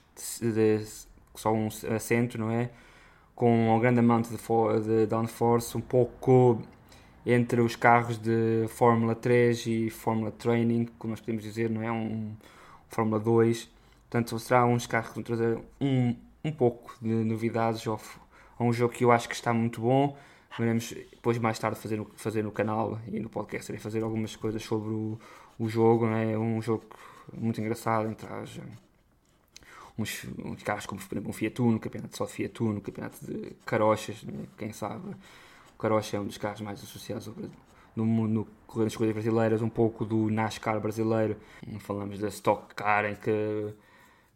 [1.34, 2.70] só um assento, não é?
[3.34, 6.61] Com um grande amount de, de downforce, um pouco
[7.26, 11.91] entre os carros de Fórmula 3 e Fórmula Training, como nós podemos dizer, não é?
[11.91, 12.34] Um,
[12.90, 13.70] Fórmula 2.
[14.10, 18.02] Portanto, será uns carros que vão trazer um, um pouco de novidades ao,
[18.58, 20.18] a um jogo que eu acho que está muito bom.
[20.58, 24.90] Veremos depois mais tarde fazer fazer no canal e no podcast fazer algumas coisas sobre
[24.90, 25.20] o,
[25.60, 26.08] o jogo.
[26.08, 26.84] É um jogo
[27.34, 32.64] muito engraçado, traz eh, uns, uns carros como um Fiat Uno, campeonato só de Fiat
[32.64, 34.46] Uno, campeonato de carochas, né?
[34.58, 35.16] quem sabe.
[35.76, 37.36] O carocha é um dos carros mais associados ao,
[37.96, 41.38] no, no corridas brasileiras, um pouco do NASCAR brasileiro.
[41.80, 43.74] Falamos da Stock Car, em que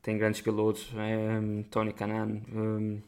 [0.02, 3.02] tem grandes pilotos, é, Tony Canan, um,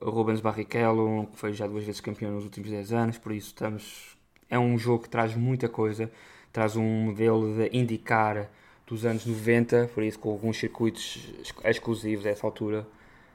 [0.00, 4.16] Rubens Barrichello, que foi já duas vezes campeão nos últimos 10 anos, por isso estamos...
[4.48, 6.10] É um jogo que traz muita coisa,
[6.50, 8.48] traz um modelo de indicar
[8.86, 11.34] dos anos 90, por isso com alguns circuitos
[11.64, 12.86] exclusivos a essa altura.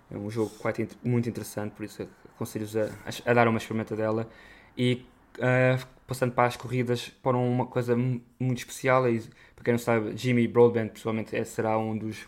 [0.09, 2.89] É um jogo quite, muito interessante, por isso aconselho-vos a,
[3.25, 4.27] a, dar uma experimenta dela.
[4.75, 5.05] E
[5.37, 9.21] uh, passando para as corridas, para uma coisa muito especial, e
[9.55, 12.27] para quem não sabe, Jimmy Broadbent, pessoalmente, será um dos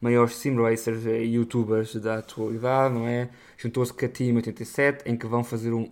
[0.00, 3.28] maiores sim racers e youtubers da atualidade, não é?
[3.56, 5.90] Juntou-se com a Team 87, em que vão fazer um.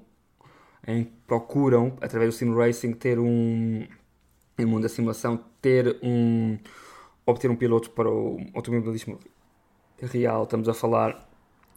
[0.86, 3.86] em que procuram, através do sim racing, ter um.
[4.58, 6.58] em mundo da simulação, ter um.
[7.26, 9.18] obter um piloto para o automobilismo
[10.00, 10.44] real.
[10.44, 11.28] Estamos a falar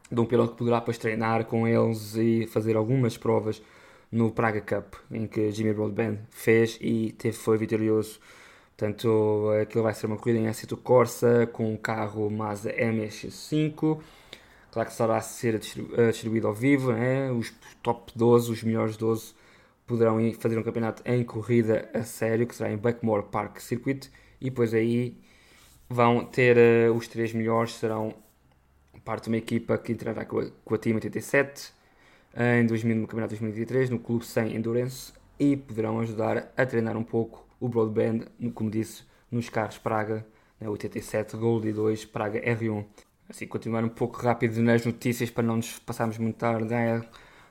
[0.09, 3.61] de um piloto que poderá depois treinar com eles e fazer algumas provas
[4.11, 8.19] no Praga Cup, em que Jimmy Broadbent fez e teve, foi vitorioso
[8.81, 14.01] Portanto, aquilo vai ser uma corrida em Assetto Corsa com um carro Mazda MX5.
[14.71, 17.31] Claro que será a ser eh, distribuído ao vivo, né?
[17.31, 17.53] os
[17.83, 19.35] top 12, os melhores 12
[19.85, 24.09] poderão fazer um campeonato em corrida a sério, que será em Blackmore Park Circuit,
[24.39, 25.15] e depois aí
[25.87, 28.15] vão ter uh, os três melhores, serão
[29.05, 31.71] parte de uma equipa que entrará com a, com a Team 87
[32.35, 37.03] em 2000, no Campeonato 2023 no Clube 100 Endurance e poderão ajudar a treinar um
[37.03, 40.25] pouco o broadband, como disse, nos carros Praga,
[40.59, 42.85] né, 87 Gold e 2 Praga R1.
[43.29, 46.65] Assim, continuar um pouco rápido nas notícias para não nos passarmos muito tarde.
[46.65, 47.01] Né?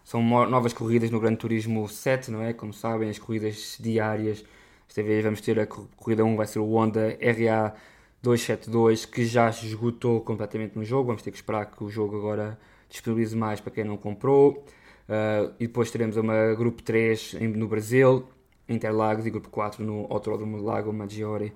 [0.05, 2.53] São novas corridas no Gran Turismo 7, não é?
[2.53, 4.45] Como sabem, as corridas diárias.
[4.89, 7.75] Esta vez vamos ter a corrida 1, vai ser o Honda RA
[8.23, 11.07] 272, que já esgotou completamente no jogo.
[11.07, 12.59] Vamos ter que esperar que o jogo agora
[12.91, 14.65] disponibilize mais para quem não comprou.
[15.09, 18.29] Uh, e depois teremos uma Grupo 3 no Brasil,
[18.69, 21.53] Interlagos e Grupo 4 no Autódromo de Lago Maggiore.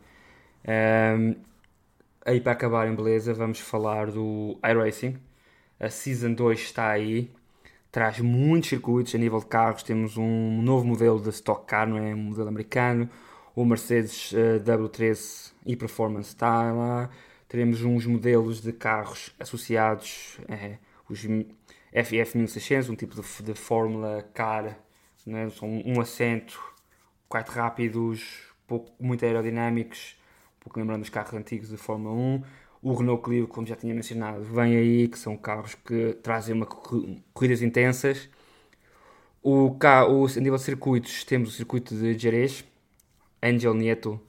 [0.66, 1.37] Um,
[2.24, 5.16] aí para acabar em beleza, vamos falar do iRacing.
[5.78, 7.30] A Season 2 está aí,
[7.93, 9.82] traz muitos circuitos a nível de carros.
[9.82, 12.14] Temos um novo modelo de Stock Car, não é?
[12.14, 13.09] Um modelo americano.
[13.55, 17.11] O Mercedes uh, W13 e Performance está lá.
[17.47, 20.78] Teremos uns modelos de carros associados, é,
[21.09, 24.79] os FF 1600, um tipo de, de Fórmula Car,
[25.27, 25.49] né?
[25.51, 26.61] são um assento
[27.29, 30.17] quite rápidos, pouco, muito aerodinâmicos,
[30.59, 32.43] um pouco lembrando os carros antigos de Fórmula 1.
[32.83, 36.67] O Renault Clio, como já tinha mencionado, vem aí, que são carros que trazem uma,
[36.67, 38.29] corridas intensas.
[39.43, 42.65] O, o, a nível de circuitos, temos o circuito de Jerez,
[43.43, 44.21] Angel Nieto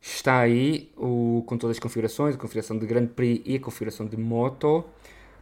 [0.00, 4.06] está aí, o, com todas as configurações, a configuração de Grand Prix e a configuração
[4.06, 4.84] de moto.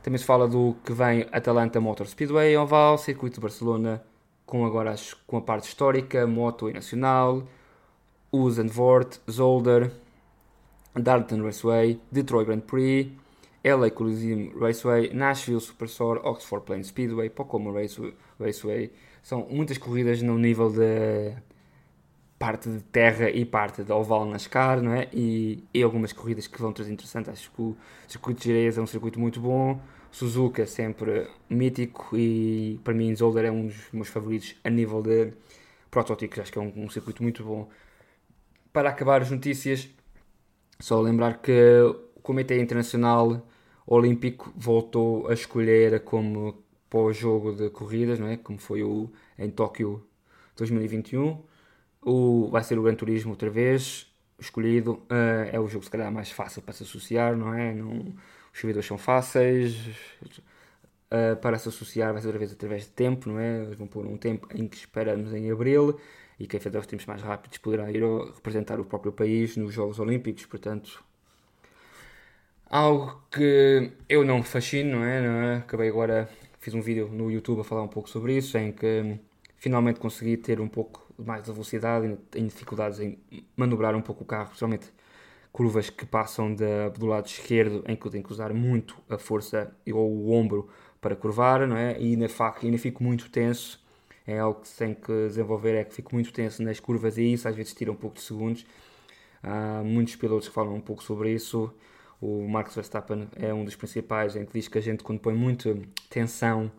[0.02, 4.02] Também se fala do que vem Atalanta Motor Speedway Oval, circuito de Barcelona,
[4.44, 4.94] com agora
[5.26, 7.44] com a parte histórica, moto e nacional,
[8.50, 9.92] Zandvoort, Zolder,
[10.94, 13.12] Darlington Raceway, Detroit Grand Prix,
[13.64, 18.90] LA Coliseum Raceway, Nashville Superstore, Oxford Plains Speedway, Pocomo Raceway.
[19.22, 21.32] São muitas corridas no nível de
[22.42, 25.08] parte de terra e parte de oval NASCAR, não é?
[25.12, 27.30] E, e algumas corridas que vão trazer interessantes.
[27.30, 27.76] Acho que o
[28.08, 29.80] circuito de Jerez é um circuito muito bom.
[30.10, 35.32] Suzuka sempre mítico e para mim Zolder é um dos meus favoritos a nível de
[35.88, 37.68] protótipos, acho que é um, um circuito muito bom.
[38.72, 39.88] Para acabar as notícias,
[40.80, 41.52] só lembrar que
[42.16, 43.46] o Comitê Internacional
[43.86, 48.36] Olímpico voltou a escolher como pós-jogo de corridas, não é?
[48.36, 50.04] como foi o em Tóquio
[50.56, 51.51] 2021.
[52.04, 54.94] O, vai ser o Gran Turismo outra vez, escolhido.
[55.10, 57.72] Uh, é o jogo se calhar mais fácil para se associar, não é?
[57.72, 58.14] Não,
[58.52, 59.76] os servidores são fáceis
[61.12, 63.62] uh, para se associar, vai ser outra vez através de tempo, não é?
[63.62, 65.98] Eles vão pôr um tempo em que esperamos em abril
[66.38, 68.02] e quem fizer os tempos mais rápidos poderá ir
[68.34, 71.04] representar o próprio país nos Jogos Olímpicos, portanto.
[72.66, 75.20] Algo que eu não me fascino, não é?
[75.20, 75.56] Não é?
[75.58, 76.28] Acabei agora,
[76.58, 79.18] fiz um vídeo no YouTube a falar um pouco sobre isso, em que
[79.56, 83.18] finalmente consegui ter um pouco mais de velocidade tenho dificuldades em
[83.56, 84.92] manobrar um pouco o carro, principalmente
[85.52, 89.18] curvas que passam de, do lado esquerdo, em que eu tenho que usar muito a
[89.18, 90.68] força ou o ombro
[91.00, 92.00] para curvar, não é?
[92.00, 93.80] E ainda, faco, ainda fico muito tenso.
[94.26, 97.48] É algo que tem que desenvolver, é que fico muito tenso nas curvas e isso
[97.48, 98.64] às vezes tira um pouco de segundos.
[99.42, 101.72] Há muitos pilotos que falam um pouco sobre isso.
[102.20, 105.34] O Max Verstappen é um dos principais, em que diz que a gente, quando põe
[105.34, 105.76] muita
[106.08, 106.70] tensão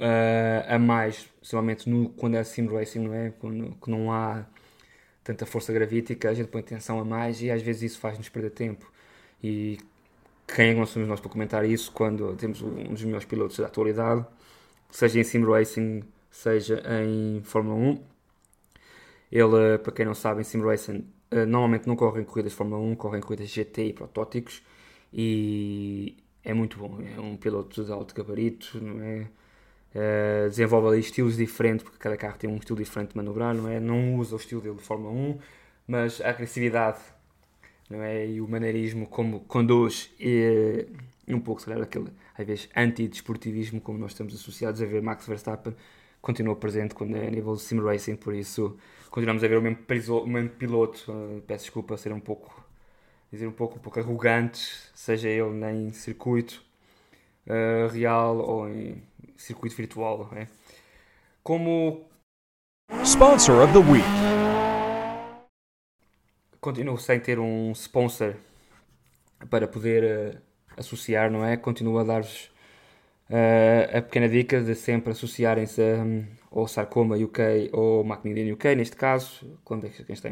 [0.00, 3.30] uh, a mais, principalmente no, quando é sim racing, não é?
[3.40, 4.46] Quando, que não há
[5.24, 8.50] tanta força gravítica, a gente põe tensão a mais e às vezes isso faz-nos perder
[8.50, 8.90] tempo.
[9.42, 9.78] E
[10.46, 13.58] quem é que nós somos nós para comentar isso quando temos um dos melhores pilotos
[13.58, 14.24] da atualidade,
[14.90, 18.04] seja em sim racing, seja em Fórmula 1,
[19.30, 21.04] Ele, para quem não sabe, em Sim Racing
[21.46, 24.62] normalmente não corre em corridas de Fórmula 1, corre em corridas GT e protótipos
[25.12, 26.98] e é muito bom.
[27.16, 29.28] É um piloto de alto gabarito, não é?
[29.94, 33.68] Uh, desenvolve ali estilos diferentes, porque cada carro tem um estilo diferente de manobrar, não
[33.68, 33.80] é?
[33.80, 35.38] Não usa o estilo dele de Fórmula 1,
[35.88, 37.00] mas a agressividade
[37.88, 38.26] não é?
[38.26, 40.86] e o maneirismo como conduz e,
[41.26, 45.26] um pouco, se calhar, aquele, às vezes, anti-desportivismo como nós estamos associados a ver Max
[45.26, 45.74] Verstappen
[46.20, 48.76] continua presente quando é a nível de sim racing, por isso
[49.10, 49.78] continuamos a ver o mesmo,
[50.22, 52.64] o mesmo piloto, uh, peço desculpa ser um pouco
[53.32, 56.62] dizer um pouco, um pouco arrogantes, seja ele em circuito
[57.46, 59.02] uh, real ou em
[59.40, 60.28] circuito virtual.
[60.34, 60.46] É?
[61.42, 62.06] Como
[63.04, 64.40] Sponsor of the Week
[66.60, 68.34] continuo sem ter um sponsor
[69.48, 70.38] para poder uh,
[70.76, 71.56] associar, não é?
[71.56, 72.50] Continuo a dar-vos
[73.30, 78.96] uh, a pequena dica de sempre associarem-se um, ao Sarcoma UK ou Macmillan UK, neste
[78.96, 80.30] caso, quando é que quem está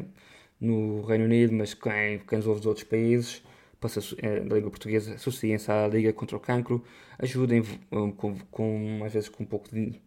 [0.60, 3.42] no Reino Unido, mas quem, quem ouve dos outros países,
[3.80, 6.82] passa, da língua portuguesa, associem-se à Liga contra o Cancro,
[7.18, 7.62] ajudem
[7.92, 10.00] um, com, com, às vezes com um pouco de,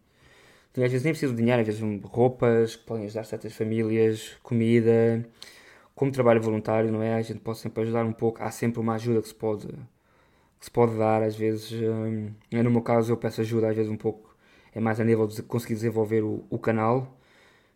[0.78, 5.26] às vezes nem preciso de dinheiro, às vezes roupas que podem ajudar certas famílias, comida,
[5.95, 7.15] como trabalho voluntário, não é?
[7.15, 10.65] A gente pode sempre ajudar um pouco, há sempre uma ajuda que se pode, que
[10.65, 13.97] se pode dar, às vezes, um, no meu caso eu peço ajuda, às vezes um
[13.97, 14.36] pouco,
[14.74, 17.17] é mais a nível de conseguir desenvolver o, o canal,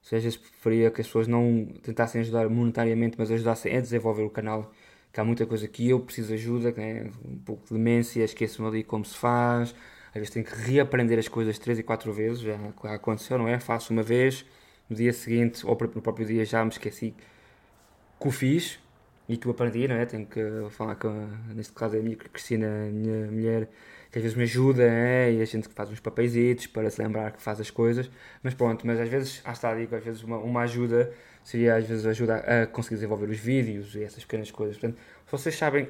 [0.05, 4.71] seja, preferia que as pessoas não tentassem ajudar monetariamente, mas ajudassem a desenvolver o canal.
[5.15, 7.09] Que há muita coisa que eu preciso de ajuda, né?
[7.23, 9.73] um pouco de demência, esqueço-me ali como se faz.
[10.09, 13.57] Às vezes tenho que reaprender as coisas três e quatro vezes, já aconteceu, não é?
[13.57, 14.45] Faço uma vez,
[14.89, 17.15] no dia seguinte, ou no próprio dia, já me esqueci
[18.19, 18.77] que o fiz
[19.29, 20.05] e que o aprendi, não é?
[20.05, 20.41] Tenho que
[20.71, 23.69] falar com, neste caso, a minha Cristina, a minha mulher,
[24.15, 25.33] que às vezes me ajuda, é?
[25.33, 28.09] e a gente faz uns papéis para se lembrar que faz as coisas,
[28.41, 31.11] mas pronto, mas às vezes, ah está, digo, às vezes uma, uma ajuda
[31.43, 34.77] seria às vezes ajuda a conseguir desenvolver os vídeos e essas pequenas coisas.
[34.77, 35.89] Portanto, se vocês sabem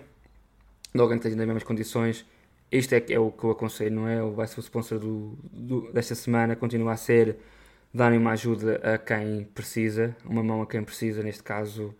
[0.91, 2.25] que esteja nas mesmas condições,
[2.71, 4.19] isto é, é o que eu aconselho, não é?
[4.31, 7.37] Vai ser o sponsor do, do, desta semana, continua a ser
[7.93, 11.93] darem uma ajuda a quem precisa, uma mão a quem precisa, neste caso,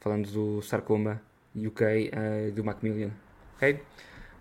[0.00, 1.20] falando do Sarcoma
[1.54, 1.82] UK
[2.14, 3.10] uh, do Macmillan.
[3.56, 3.78] Ok?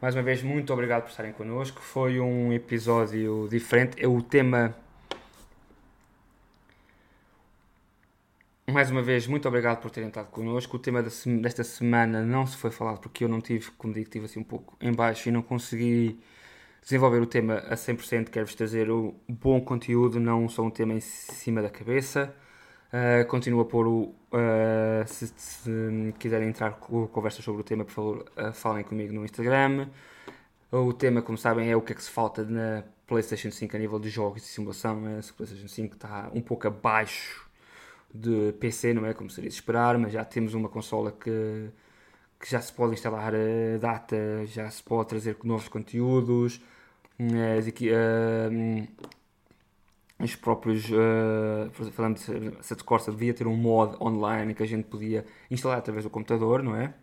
[0.02, 1.82] Mais uma vez, muito obrigado por estarem connosco.
[1.82, 4.04] Foi um episódio diferente.
[4.04, 4.76] É o tema.
[8.70, 10.76] Mais uma vez, muito obrigado por terem estado connosco.
[10.76, 14.26] O tema desta semana não se foi falado porque eu não tive, como digo, estive
[14.26, 16.20] assim um pouco em baixo e não consegui
[16.82, 18.30] desenvolver o tema a 100%.
[18.30, 22.36] Quero-vos trazer um bom conteúdo, não só um tema em cima da cabeça.
[22.96, 24.04] Uh, continuo a pôr o.
[24.32, 29.12] Uh, se, se, quiserem entrar com conversas sobre o tema, por favor, uh, falem comigo
[29.12, 29.90] no Instagram.
[30.72, 33.80] O tema, como sabem, é o que é que se falta na PlayStation 5 a
[33.80, 35.02] nível de jogos de simulação.
[35.02, 35.20] Né?
[35.20, 37.46] A PlayStation 5 está um pouco abaixo
[38.14, 39.14] de PC, não é?
[39.14, 41.70] Como seria de esperar, mas já temos uma consola que,
[42.40, 44.16] que já se pode instalar a data,
[44.46, 46.62] já se pode trazer novos conteúdos.
[47.58, 47.68] As,
[50.20, 54.86] os próprios, uh, falando de Assetto Corsa, devia ter um mod online que a gente
[54.86, 56.94] podia instalar através do computador, não é?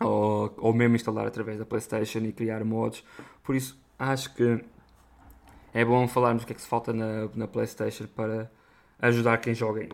[0.00, 3.02] Ou, ou mesmo instalar através da Playstation e criar mods.
[3.42, 4.62] Por isso, acho que
[5.72, 8.50] é bom falarmos o que é que se falta na, na Playstation para
[9.00, 9.88] ajudar quem joga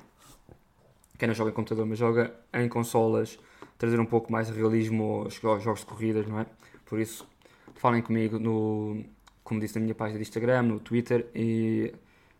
[1.16, 3.38] quem não joga em computador, mas joga em consolas,
[3.78, 6.46] trazer um pouco mais de realismo aos jogos de corridas, não é?
[6.84, 7.26] Por isso,
[7.76, 9.04] falem comigo no,
[9.44, 11.94] como disse na minha página de Instagram, no Twitter e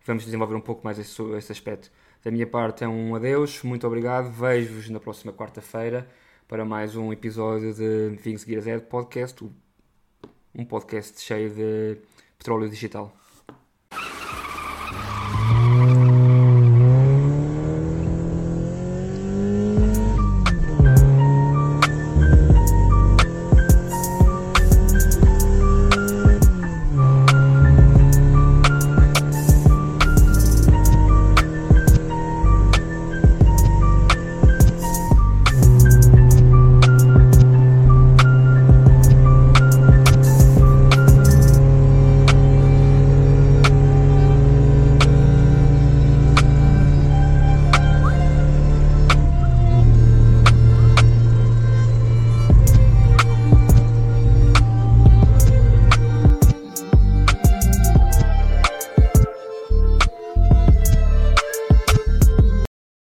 [0.05, 1.93] vamos desenvolver um pouco mais esse, esse aspecto.
[2.25, 6.09] Da minha parte é um adeus, muito obrigado, vejo-vos na próxima quarta-feira
[6.49, 9.45] para mais um episódio de Things Gears Ed Podcast,
[10.55, 11.99] um podcast cheio de
[12.39, 13.15] petróleo digital.